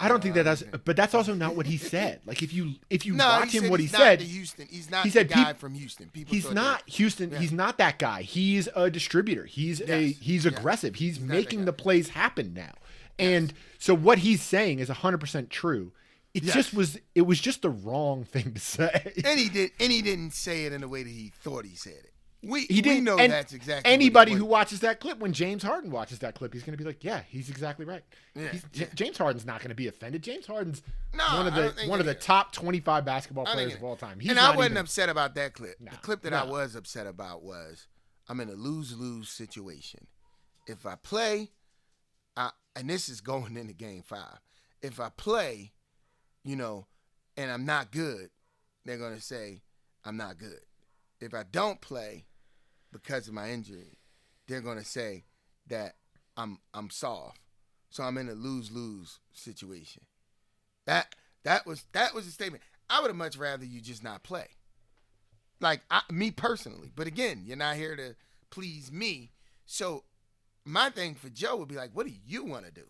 [0.00, 2.20] I don't think that that's, but that's also not what he said.
[2.26, 4.66] Like if you if you No, watch him, what he he's not said, Houston.
[4.68, 6.08] He's not he the said guy peop- from Houston.
[6.08, 6.88] People he's not that.
[6.94, 7.30] Houston.
[7.30, 7.38] Yeah.
[7.38, 8.22] He's not that guy.
[8.22, 9.44] He's a distributor.
[9.44, 10.16] He's a Yes.
[10.20, 10.50] he's Yeah.
[10.52, 10.96] aggressive.
[10.96, 12.72] He's, He's making the plays happen now.
[13.20, 15.92] And so what he's saying is 100% true.
[16.34, 16.54] It Yes.
[16.54, 19.12] just was it was just the wrong thing to say.
[19.24, 21.76] And he did, and he didn't say it in the way that he thought he
[21.76, 22.10] said it.
[22.46, 23.90] We He didn't we know and that's exactly.
[23.92, 26.84] anybody who watches that clip when James Harden watches that clip, he's going to be
[26.84, 28.02] like, "Yeah, he's exactly right."
[28.34, 28.86] Yeah, He's, yeah.
[28.94, 30.22] James Harden's not going to be offended.
[30.22, 30.82] James Harden's
[31.14, 34.20] No, one of the one of the top 25 basketball players of all time.
[34.20, 35.76] He's and I wasn't even- upset about that clip.
[35.80, 37.86] The clip that I was upset about was
[38.28, 40.06] I'm in a lose lose situation.
[40.66, 41.50] If I play,
[42.36, 44.38] I, and this is going into game five.
[44.82, 45.72] If I play,
[46.44, 46.86] you know,
[47.36, 48.30] and I'm not good,
[48.84, 49.62] they're gonna say
[50.04, 50.60] I'm not good.
[51.20, 52.26] If I don't play
[52.94, 53.98] because of my injury,
[54.46, 55.24] they're gonna say
[55.66, 55.96] that
[56.36, 57.40] I'm I'm soft.
[57.90, 60.04] So I'm in a lose lose situation.
[60.86, 62.62] That that was that was a statement.
[62.88, 64.46] I would have much rather you just not play.
[65.60, 68.14] Like I, me personally, but again, you're not here to
[68.50, 69.32] please me.
[69.66, 70.04] So
[70.64, 72.86] my thing for Joe would be like, what do you want to do?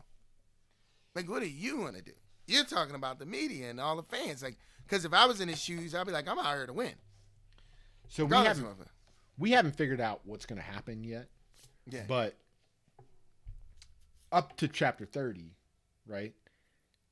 [1.14, 2.12] Like, what do you want to do?
[2.46, 4.42] you're talking about the media and all the fans.
[4.42, 6.72] Like, because if I was in his shoes, I'd be like, I'm out here to
[6.72, 6.92] win.
[8.08, 8.88] So we haven't it.
[9.38, 11.28] We haven't figured out what's going to happen yet.
[11.90, 12.04] Yeah.
[12.06, 12.34] But
[14.32, 15.54] up to chapter 30,
[16.06, 16.34] right?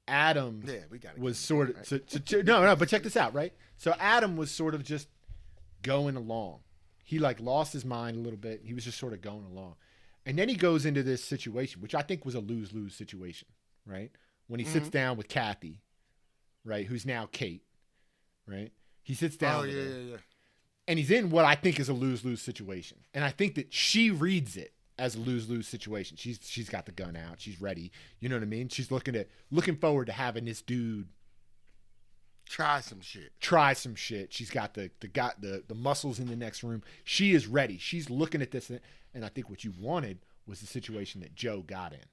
[0.09, 3.17] Adam yeah, we got was sort of so, so- so- no no but check this
[3.17, 5.07] out right so adam was sort of just
[5.83, 6.59] going along
[7.05, 9.77] he like lost his mind a little bit he was just sort of going along
[10.27, 13.47] and then he goes into this situation which i think was a lose-lose situation
[13.87, 14.11] right
[14.49, 14.91] when he sits mm-hmm.
[14.91, 15.81] down with kathy
[16.65, 17.63] right who's now kate
[18.47, 20.17] right he sits oh, down Oh yeah, yeah, yeah.
[20.93, 24.11] And he's in what i think is a lose-lose situation and i think that she
[24.11, 28.29] reads it as a lose-lose situation she's she's got the gun out she's ready you
[28.29, 31.09] know what i mean she's looking at looking forward to having this dude
[32.45, 33.33] Try some shit.
[33.41, 34.31] try some shit.
[34.33, 36.83] She's got the the got the the muscles in the next room.
[37.03, 37.79] She is ready.
[37.79, 41.63] She's looking at this, and I think what you wanted was the situation that Joe
[41.63, 42.05] got in,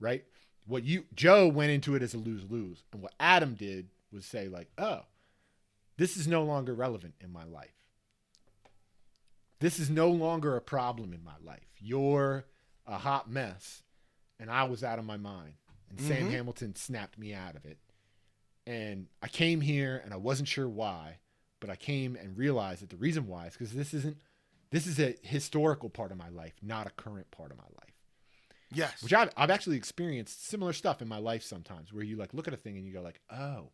[0.00, 0.24] right?
[0.66, 4.24] What you Joe went into it as a lose lose, and what Adam did was
[4.24, 5.00] say like, oh,
[5.98, 7.81] this is no longer relevant in my life.
[9.62, 11.68] This is no longer a problem in my life.
[11.78, 12.44] You're
[12.86, 13.82] a hot mess,
[14.38, 15.54] and I was out of my mind.
[15.88, 16.30] And Sam mm-hmm.
[16.30, 17.78] Hamilton snapped me out of it
[18.66, 21.18] and I came here and I wasn't sure why,
[21.60, 24.18] but I came and realized that the reason why is because this isn't
[24.70, 27.94] this is a historical part of my life, not a current part of my life.
[28.72, 29.02] Yes.
[29.02, 32.48] Which I've, I've actually experienced similar stuff in my life sometimes, where you like look
[32.48, 33.70] at a thing and you go like, oh,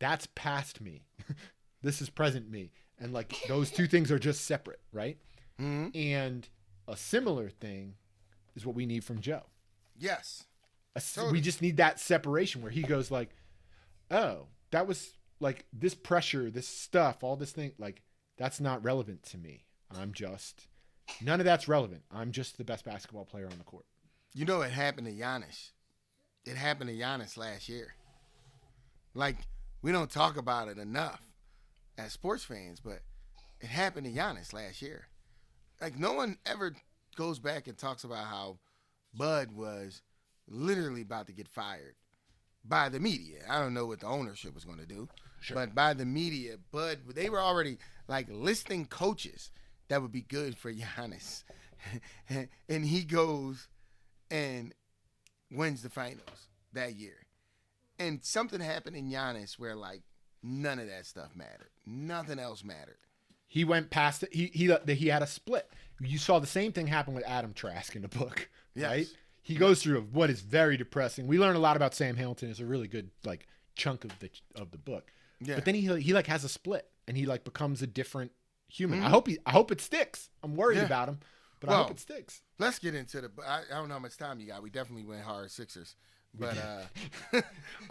[0.00, 1.02] that's past me,
[1.82, 5.18] this is present me, and like those two things are just separate, right?
[5.60, 5.94] Mhm.
[5.94, 6.48] And
[6.88, 7.96] a similar thing
[8.54, 9.44] is what we need from Joe.
[9.96, 10.44] Yes.
[10.96, 11.34] A Totally.
[11.34, 13.30] We just need that separation where he goes like,
[14.10, 17.72] "Oh, that was like this pressure, this stuff, all this thing.
[17.78, 18.02] Like
[18.36, 19.66] that's not relevant to me.
[19.90, 20.66] I'm just
[21.20, 22.04] none of that's relevant.
[22.10, 23.86] I'm just the best basketball player on the court."
[24.32, 25.70] You know it happened to Giannis.
[26.44, 27.94] It happened to Giannis last year.
[29.14, 29.36] Like
[29.82, 31.22] we don't talk about it enough
[31.96, 33.02] as sports fans, but
[33.60, 35.06] it happened to Giannis last year.
[35.80, 36.74] Like no one ever
[37.16, 38.58] goes back and talks about how
[39.14, 40.02] Bud was
[40.48, 41.94] literally about to get fired
[42.64, 43.40] by the media.
[43.48, 45.08] I don't know what the ownership was going to do,
[45.54, 49.50] but by the media, Bud they were already like listing coaches
[49.88, 51.44] that would be good for Giannis,
[52.68, 53.68] and he goes
[54.30, 54.74] and
[55.50, 57.26] wins the finals that year.
[57.98, 60.02] And something happened in Giannis where like
[60.42, 61.70] none of that stuff mattered.
[61.86, 62.98] Nothing else mattered.
[63.52, 64.32] He went past it.
[64.32, 65.68] He he he had a split.
[66.00, 68.88] You saw the same thing happen with Adam Trask in the book, Yes.
[68.90, 69.06] right?
[69.42, 71.26] He goes through what is very depressing.
[71.26, 72.48] We learn a lot about Sam Hamilton.
[72.50, 75.12] It's a really good like chunk of the of the book.
[75.40, 75.56] Yeah.
[75.56, 78.30] But then he he like has a split and he like becomes a different
[78.68, 79.02] human.
[79.02, 80.30] I hope he I hope it sticks.
[80.44, 80.84] I'm worried Yeah.
[80.84, 81.18] about him,
[81.58, 82.42] but I hope it sticks.
[82.60, 83.30] Let's get into the.
[83.44, 84.62] I, I don't know how much time you got.
[84.62, 85.96] We definitely went hard Sixers,
[86.32, 86.56] but
[87.32, 87.40] uh,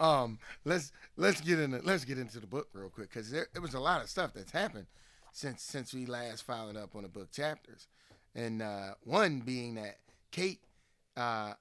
[0.02, 3.60] um, let's let's get into let's get into the book real quick because there, there
[3.62, 4.86] was a lot of stuff that's happened
[5.32, 7.86] since since we last followed up on the book chapters,
[8.34, 9.98] and uh, one being that
[10.30, 10.60] Kate
[11.16, 11.54] uh,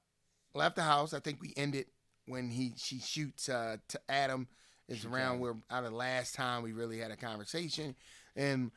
[0.53, 1.13] left the house.
[1.13, 1.85] I think we ended
[2.25, 4.47] when he she shoots uh, to Adam.
[4.87, 7.95] Is around where out of the last time we really had a conversation,
[8.35, 8.71] and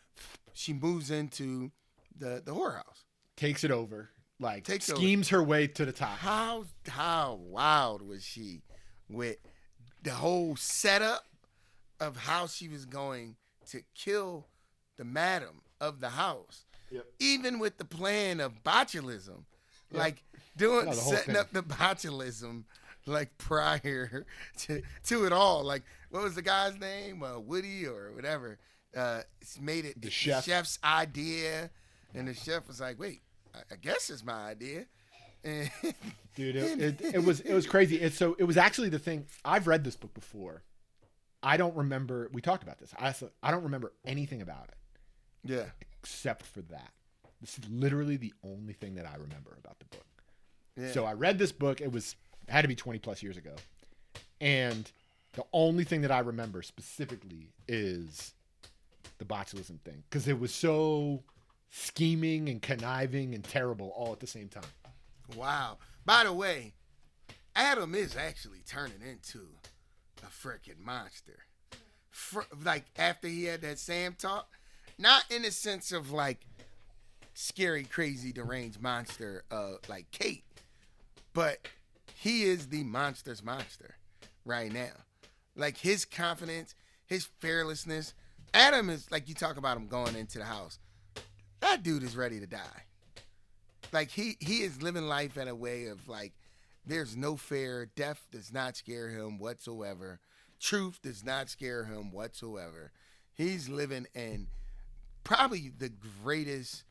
[0.52, 1.70] she moves into
[2.18, 3.04] the the whorehouse.
[3.36, 4.10] Takes it over.
[4.38, 5.00] Like Takes over.
[5.00, 6.18] schemes her way to the top.
[6.18, 8.60] How how wild was she
[9.08, 9.38] with
[10.02, 11.24] the whole setup
[11.98, 13.36] of how she was going
[13.70, 14.48] to kill
[15.02, 17.06] the madam of the house, Yep.
[17.18, 19.44] even with the plan of botulism,
[19.90, 20.22] like
[20.56, 21.36] doing No, setting thing.
[21.36, 22.64] up the botulism
[23.06, 24.24] like prior
[24.58, 25.64] to to it all.
[25.64, 27.22] Like what was the guy's name?
[27.22, 28.58] Uh, Woody or whatever.
[28.96, 30.44] Uh, it's made it The chef.
[30.44, 31.70] chef's idea,
[32.14, 33.22] and the chef was like, "Wait,
[33.54, 34.86] I, I guess it's my idea."
[35.44, 35.68] And
[36.36, 39.26] dude it, it, it was it was crazy it's so it was actually the thing
[39.44, 40.62] i've read this book before
[41.42, 43.12] i don't remember we talked about this I
[43.42, 44.74] I don't remember anything about it
[45.44, 45.64] yeah,
[46.00, 46.90] except for that
[47.40, 50.06] this is literally the only thing that i remember about the book
[50.76, 50.90] yeah.
[50.92, 53.54] so i read this book it was it had to be 20 plus years ago
[54.40, 54.90] and
[55.34, 58.34] the only thing that i remember specifically is
[59.18, 61.22] the botulism thing because it was so
[61.70, 64.62] scheming and conniving and terrible all at the same time
[65.36, 65.78] Wow.
[66.04, 66.74] By the way,
[67.54, 69.48] Adam is actually turning into
[70.22, 71.38] a freaking monster.
[72.10, 74.48] Fr- like after he had that Sam talk,
[75.02, 76.46] not in the sense of like
[77.34, 80.44] scary, crazy, deranged monster, uh, like Kate,
[81.34, 81.68] but
[82.14, 83.96] he is the monster's monster
[84.44, 84.92] right now.
[85.54, 86.74] Like his confidence,
[87.06, 88.14] his fearlessness.
[88.54, 90.78] Adam is like you talk about him going into the house.
[91.60, 92.84] That dude is ready to die
[93.92, 96.32] like he he is living life in a way of like
[96.84, 97.88] There's no fear.
[97.94, 100.18] Death does not scare him whatsoever.
[100.58, 102.90] Truth does not scare him whatsoever.
[103.34, 104.48] He's living in
[105.24, 105.92] probably the
[106.22, 106.84] greatest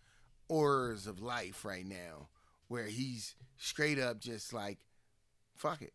[0.50, 2.28] horrors of life right now,
[2.68, 4.80] where he's straight up just like,
[5.56, 5.94] fuck it.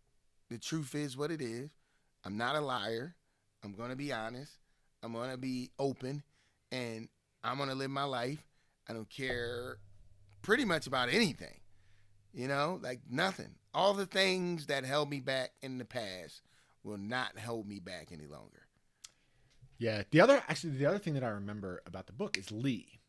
[0.49, 1.71] The truth is what it is.
[2.25, 3.15] I'm not a liar.
[3.65, 4.53] I'm going to be honest.
[5.03, 6.23] I'm going to be open
[6.73, 7.09] and
[7.43, 8.45] I'm going to live my life.
[8.89, 9.79] I don't care
[10.43, 11.61] pretty much about anything.
[12.33, 13.55] You know, like nothing.
[13.75, 16.43] All the things that held me back in the past
[16.85, 18.66] will not hold me back any longer.
[19.79, 20.03] Yeah.
[20.11, 23.01] The other, actually, the other thing that I remember about the book is Lee,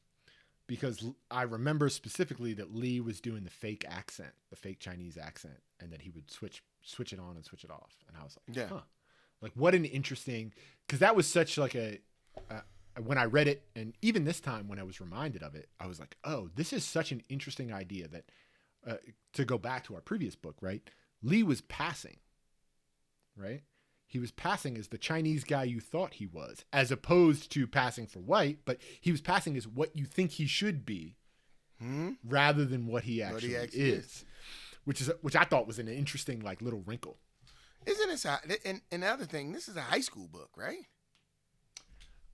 [0.67, 5.61] because I remember specifically that Lee was doing the fake accent, the fake Chinese accent,
[5.79, 8.37] and that he would switch switch it on and switch it off, and I was
[8.47, 8.67] like, Yeah.
[8.69, 8.81] huh.
[9.41, 10.53] Like what an interesting,
[10.85, 11.99] because that was such like a.
[12.49, 12.61] Uh,
[13.03, 15.85] when I read it, and even this time when I was reminded of it, I
[15.85, 18.23] was like, "Oh, this is such an interesting idea." That
[18.87, 18.95] uh,
[19.33, 20.81] to go back to our previous book, right?
[21.21, 22.17] Lee was passing,
[23.35, 23.61] right?
[24.09, 28.07] He was passing as the Chinese guy you thought he was, as opposed to passing
[28.07, 31.17] for white, but he was passing as what you think he should be,
[31.79, 32.11] Hmm?
[32.23, 34.05] rather than what he What actually, he actually is.
[34.05, 34.25] is.
[34.85, 37.17] Which is which I thought was an interesting like little wrinkle.
[37.85, 39.51] Isn't this a, and and the other thing?
[39.51, 40.85] This is a high school book, right?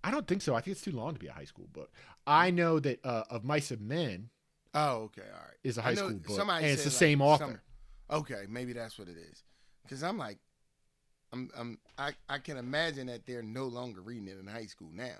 [0.03, 0.53] I don't think so.
[0.55, 1.91] I think it's too long to be a high school book.
[2.28, 4.30] I know that uh, of Mice and Men
[4.76, 5.57] Oh, okay, all right.
[5.63, 7.61] is a high school book, and it's the said, same author.
[8.09, 9.43] some- okay, maybe that's what it is.
[9.84, 10.39] Because I'm like,
[11.34, 14.89] I'm, I'm, I, I can imagine that they're no longer reading it in high school
[14.93, 15.15] now.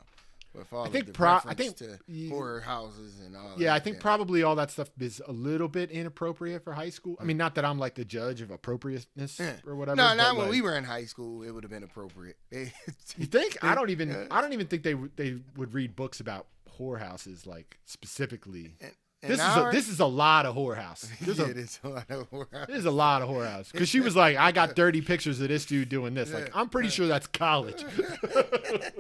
[0.56, 3.56] With all I think the pro- I think to you- horror houses and all.
[3.58, 4.02] Yeah, I think shit.
[4.04, 7.16] probably all that stuff is a little bit inappropriate for high school.
[7.20, 9.54] I mean, not that I'm like the judge of appropriateness Yeah.
[9.66, 9.96] or whatever.
[9.96, 11.42] No, not when we were in high school.
[11.42, 12.38] It would have been appropriate.
[12.52, 13.64] You think?
[13.64, 14.28] I don't even.
[14.30, 16.46] I don't even think they would- they would read books about
[16.80, 18.76] whorehouses like specifically.
[18.80, 18.92] And-
[19.24, 21.08] This is a, this is a lot of whorehouse.
[21.20, 22.66] There's yeah, a there's a lot of horror.
[22.68, 25.66] there's a lot of whorehouse because she was like, I got dirty pictures of this
[25.66, 26.34] dude doing this.
[26.34, 27.86] Like, I'm pretty sure that's college.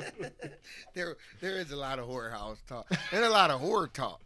[0.93, 4.21] there, there is a lot of whorehouse talk and a lot of horror talk.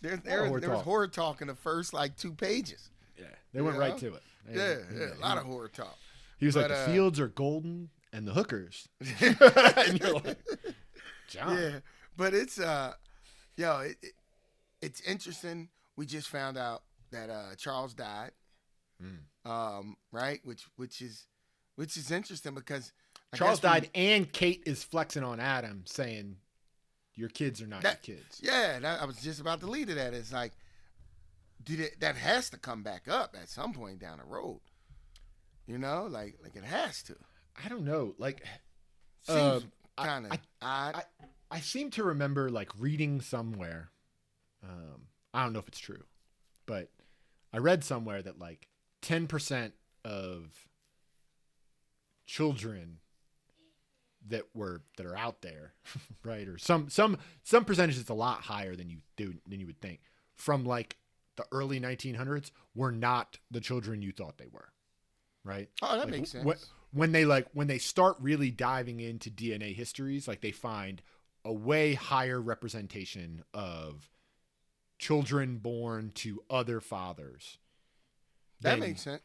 [0.00, 0.84] There, there, horror there was talk.
[0.84, 2.90] horror talk in the first like two pages.
[3.18, 4.22] yeah, they went You right to it.
[4.48, 5.96] They- Yeah, he- yeah, a lot of horror talk.
[6.38, 8.88] He was like, the uh, fields are golden and the hookers.
[9.20, 10.38] and you're like,
[11.28, 11.56] John.
[11.56, 11.78] Yeah,
[12.16, 12.94] but it's uh,
[13.56, 14.12] yo, it, it,
[14.82, 15.68] it's interesting.
[15.96, 18.32] We just found out that uh Charles died.
[19.00, 19.50] Hmm.
[19.50, 21.26] Um, right, which which is
[21.76, 22.92] which is interesting because
[23.32, 26.36] I Charles guess we- died, and Kate is flexing on Adam, saying,
[27.14, 29.88] "Your kids are not That- your kids." Yeah, that, I was just about to lead
[29.88, 30.14] to that.
[30.14, 30.52] It's like,
[31.64, 34.60] dude, that, that has to come back up at some point down the road.
[35.66, 37.16] You know, like like it has to.
[37.64, 38.14] I don't know.
[38.18, 38.44] Like,
[39.22, 39.64] Seems
[39.98, 40.94] I- kind of I- odd.
[40.96, 41.02] I,
[41.56, 43.90] I seem to remember like reading somewhere.
[44.62, 45.02] Um,
[45.34, 46.04] I don't know if it's true,
[46.66, 46.90] but
[47.52, 48.68] I read somewhere that like
[49.00, 50.68] ten percent of
[52.26, 52.98] children
[54.28, 55.72] that were that are out there,
[56.24, 59.66] right, or some some some percentage that's a lot higher than you do than you
[59.66, 60.00] would think
[60.36, 60.96] from like
[61.36, 64.68] the early 1900s were not the children you thought they were,
[65.44, 65.68] right?
[65.82, 66.68] oh, that Like, makes sense.
[66.92, 71.02] wh- when they like when they start really diving into DNA histories, like they find
[71.44, 74.08] a way higher representation of
[75.02, 77.58] children born to other fathers.
[78.60, 79.20] that makes sense.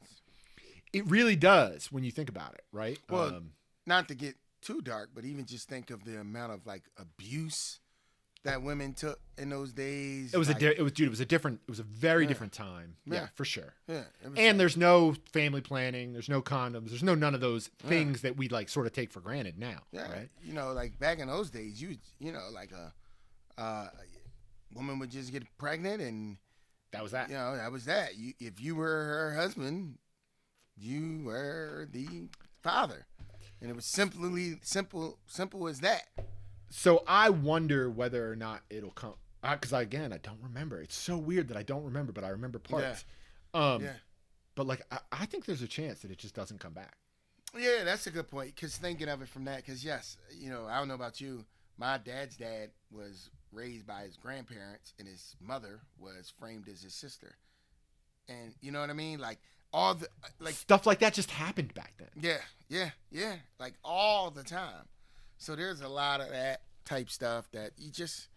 [0.91, 2.97] It really does when you think about it, right?
[3.09, 3.51] Well, um,
[3.85, 7.79] Not to get too dark, but even just think of the amount of like abuse
[8.43, 10.33] that women took in those days.
[10.33, 11.05] it was a like, di- it was dude.
[11.07, 11.59] It was a different.
[11.67, 12.29] It was a very Yeah.
[12.29, 12.95] different time.
[13.05, 13.27] Yeah, Yeah.
[13.35, 13.73] for sure.
[13.87, 14.05] yeah,
[14.35, 16.13] And there's no family planning.
[16.13, 16.89] There's no condoms.
[16.89, 19.83] There's no none of those things that we like sort of take for granted now.
[19.91, 20.29] Yeah, Right.
[20.41, 22.93] you know, like back in those days, you you know, like a
[23.61, 23.89] uh,
[24.73, 26.37] woman would just get pregnant, and
[26.91, 27.29] That was that.
[27.29, 28.15] you know that was that.
[28.17, 29.97] You, if you were her husband,
[30.77, 32.27] you were the
[32.61, 33.05] father,
[33.61, 36.03] and it was simply simple simple as that.
[36.69, 40.81] So I wonder whether or not it'll come because again I don't remember.
[40.81, 43.05] It's so weird that I don't remember, but I remember parts.
[43.53, 43.93] Um, yeah,
[44.55, 46.97] But like I, I think there's a chance that it just doesn't come back.
[47.57, 48.53] yeah, that's a good point.
[48.53, 51.45] Because thinking of it from that, because yes, you know, I don't know about you.
[51.77, 56.93] My dad's dad was raised by his grandparents, and his mother was framed as his
[56.93, 57.35] sister.
[58.29, 59.19] And you know what I mean?
[59.19, 59.39] Like
[59.73, 62.09] all the uh, like Stuff like that just happened back then.
[62.19, 62.39] Yeah,
[62.69, 63.35] yeah, yeah.
[63.59, 64.87] Like all the time.
[65.37, 68.27] So there's a lot of that type stuff that you just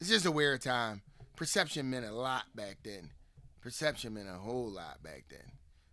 [0.00, 1.02] it's just a weird time.
[1.36, 3.10] Perception meant a lot back then.
[3.60, 5.52] Perception meant a whole lot back then.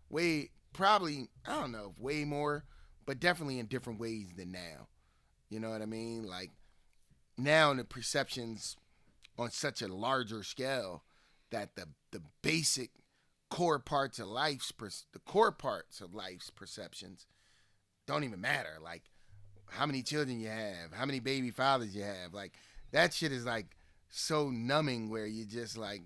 [0.10, 2.66] Way probably I don't know, way more,
[3.06, 4.88] but definitely in different ways than now.
[5.50, 6.24] You know what I mean?
[6.24, 6.52] Like
[7.38, 8.78] now the perceptions
[9.38, 11.04] on such a larger scale
[11.52, 12.92] that the the basic
[13.50, 17.26] core parts of life's per- the core parts of life's perceptions
[18.08, 18.78] don't even matter.
[18.82, 19.04] Like
[19.70, 22.34] how many children you have, how many baby fathers you have.
[22.34, 22.54] Like
[22.92, 23.76] that shit is like
[24.10, 26.02] so numbing where you just like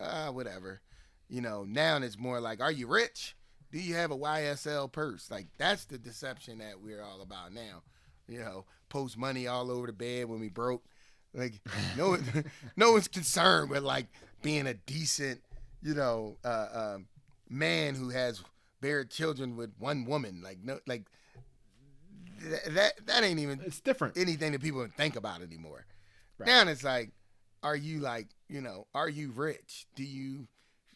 [0.00, 0.80] ah whatever.
[1.28, 3.36] You know, now it's more like are you rich?
[3.72, 5.30] Do you have a YSL purse?
[5.30, 7.82] Like that's the deception that we're all about now.
[8.28, 10.84] You know, post money all over the bed when we broke.
[11.32, 11.60] Like
[11.96, 12.16] no
[12.76, 14.06] no one's concerned with like
[14.42, 15.42] being a decent,
[15.82, 17.06] you know, uh, um,
[17.48, 18.42] man who has
[18.80, 20.40] bear children with one woman.
[20.42, 21.04] Like no, like
[22.40, 24.16] th- that that ain't even It's different.
[24.16, 25.86] anything that people think about anymore.
[26.38, 27.10] Now it's like,
[27.62, 29.86] are you like, you know, are you rich?
[29.94, 30.46] Do you,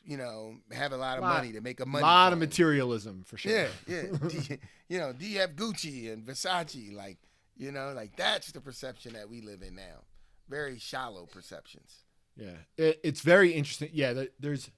[0.08, 3.24] you know, have a lot of Lot- money to make a A lot of materialism
[3.26, 3.52] for sure.
[3.52, 4.02] Yeah, yeah.
[4.26, 6.94] do you, know, do you have Gucci and Versace?
[6.94, 7.18] Like,
[7.58, 10.04] you know, like that's the perception that we live in now.
[10.48, 11.92] Very shallow perceptions.
[12.36, 13.90] Yeah, it, it's very interesting.
[13.92, 14.70] Yeah, there's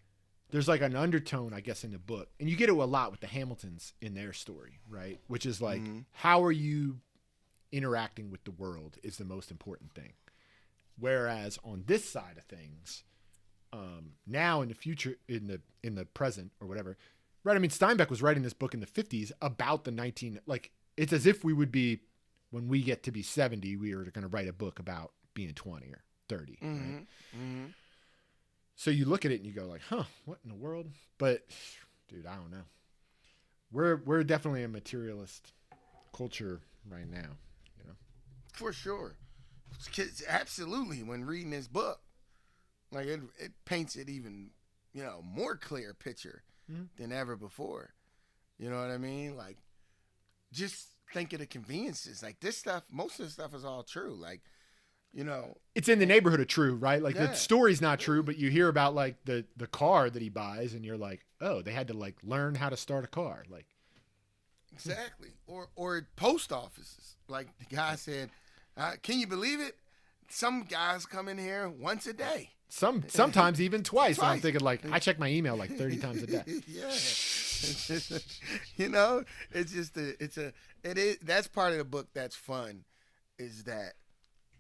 [0.51, 3.13] there's like an undertone, I guess, in the book, and you get it a lot
[3.13, 5.21] with the Hamiltons in their story, right?
[5.29, 6.01] Which is like, mm-hmm.
[6.11, 6.99] how are you
[7.71, 10.13] interacting with the world is the most important thing.
[10.99, 13.05] Whereas on this side of things,
[13.73, 16.97] um, now in the future, in the in the present or whatever,
[17.45, 17.57] right?
[17.57, 21.13] I mean, Steinbeck was writing this book in the '50s about the 19 like it's
[21.13, 22.01] as if we would be
[22.51, 25.55] when we get to be 70, we are going to write a book about being
[25.55, 26.59] 20 or 30.
[26.61, 27.07] Right?
[28.75, 30.87] So you look at it and you go like, "Huh, what in the world?"
[31.19, 31.47] But
[32.09, 32.65] dude, I don't know.
[33.73, 35.53] We're we're definitely a materialist
[36.13, 36.61] culture
[36.91, 37.37] right now,
[37.79, 37.95] you know.
[38.53, 39.17] For sure
[40.29, 41.03] Absolutely.
[41.03, 42.01] When reading this book,
[42.93, 44.51] like it, it paints it even,
[44.93, 46.43] you know, more clear picture
[46.97, 47.91] than ever before.
[48.59, 49.37] You know what I mean?
[49.37, 49.57] Like,
[50.53, 52.23] just think of the conveniences.
[52.23, 54.15] Like this stuff, most of the stuff is all true.
[54.15, 54.41] Like,
[55.13, 57.03] you know, It's in the neighborhood of true, right?
[57.03, 57.27] Like Yeah.
[57.27, 60.75] the story's not true, but you hear about like the the car that he buys
[60.75, 63.67] and you're like, "Oh, they had to like learn how to start a car." Like
[64.73, 65.31] Exactly.
[65.47, 67.17] Or or post offices.
[67.29, 68.31] Like the guy said,
[68.77, 69.77] uh, can you believe it?
[70.29, 72.51] Some guys come in here once a day.
[72.71, 74.19] Some sometimes even twice.
[74.19, 76.43] And I'm thinking like, I check my email like 30 times a day.
[76.67, 78.19] yeah.
[78.77, 80.53] you know, it's just a it's a
[80.83, 82.85] it is that's part of the book that's fun
[83.39, 83.95] is that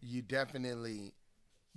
[0.02, 1.14] you definitely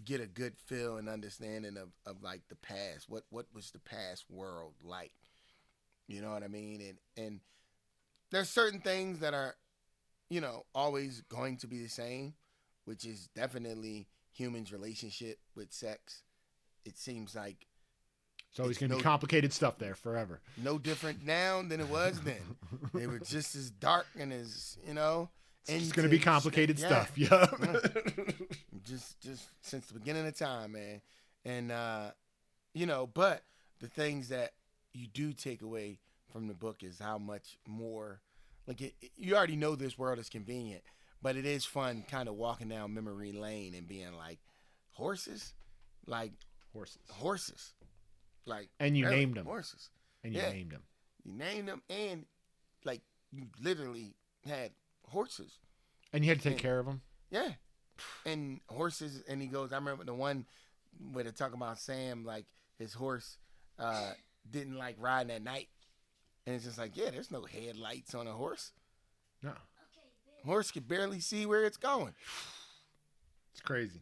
[0.04, 3.08] get a good feel and understanding of, of like the past.
[3.08, 5.14] What what was the past world like?
[6.08, 6.82] You know what I mean?
[6.82, 7.40] And and
[8.32, 9.56] there's certain things that are,
[10.30, 12.34] you know, always going to be the same,
[12.86, 16.22] which is definitely humans' relationship with sex.
[16.86, 17.68] It seems like
[18.52, 20.42] It's always going to no- be complicated stuff there forever.
[20.58, 22.58] no different now than it was then.
[22.94, 25.30] they were just as dark and as you know.
[25.66, 27.12] It's going to be complicated yeah, stuff.
[27.16, 27.46] Yeah.
[28.86, 31.00] Just just since the beginning of time, man.
[31.46, 32.12] And uh,
[32.74, 33.44] you know, but
[33.80, 34.52] the things that
[34.94, 36.00] you do take away
[36.34, 38.20] from the book is how much more
[38.68, 40.84] like it- you already know this world is convenient,
[41.24, 44.38] but it is fun kind of walking down memory lane and being like
[44.92, 45.54] horses,
[46.06, 46.34] like
[46.74, 47.00] Horses.
[47.10, 47.74] horses,
[48.46, 49.46] like And you named them.
[49.46, 49.90] horses.
[50.24, 50.52] And you Yeah.
[50.52, 50.84] named him.
[51.24, 52.26] You named them, and
[52.84, 53.02] like
[53.32, 54.14] you literally
[54.46, 54.74] had
[55.08, 55.58] horses.
[56.12, 57.02] And you had to take And- care of them.
[57.32, 57.54] Yeah,
[58.26, 59.22] and horses.
[59.28, 59.72] And he goes.
[59.72, 60.46] I remember the one
[61.12, 62.46] where they talk about Sam, like
[62.78, 63.38] his horse
[63.80, 64.14] uh,
[64.50, 65.70] didn't like riding at night,
[66.46, 68.72] and it's just like, yeah, there's no headlights on a horse.
[69.42, 69.56] No.
[70.46, 72.14] Horse can barely see where it's going.
[73.52, 74.02] It's crazy.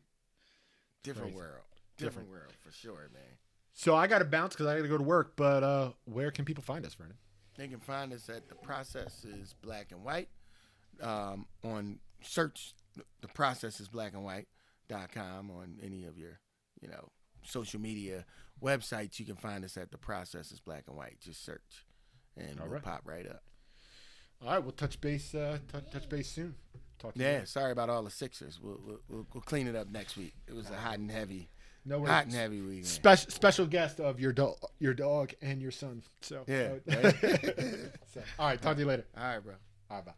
[1.04, 1.38] Different Crazy.
[1.38, 1.64] world.
[1.98, 3.22] Different, world for sure, man.
[3.74, 5.34] So I got to bounce because I got to go to work.
[5.36, 7.16] But uh, where can people find us, Vernon?
[7.58, 10.30] They can find us at the process is black and white.
[11.02, 12.74] Um, on search
[13.22, 14.48] the process is black and white
[14.89, 16.39] dot com on any of your,
[16.82, 17.10] you know,
[17.44, 18.26] social media
[18.64, 19.20] websites.
[19.20, 21.20] You can find us at the process is black and white.
[21.20, 21.86] Just search,
[22.38, 22.84] and All we'll right.
[22.84, 23.44] pop right up.
[24.44, 25.34] All right, we'll touch base.
[25.36, 26.56] Uh, touch, touch base soon.
[27.00, 27.26] Talk to you.
[27.26, 27.46] Yeah, later.
[27.46, 28.60] sorry about all the Sixers.
[28.62, 28.80] We'll,
[29.10, 30.34] we'll we'll clean it up next week.
[30.48, 31.50] It was a hot and heavy,
[31.86, 32.10] No worries.
[32.12, 32.86] hot and heavy week.
[32.86, 36.04] Special special guest of your dog, your dog and your son.
[36.22, 37.16] So Yeah, right?
[38.14, 39.06] so, all right, talk to you later.
[39.18, 39.54] All right, bro.
[39.89, 40.12] All right, bye.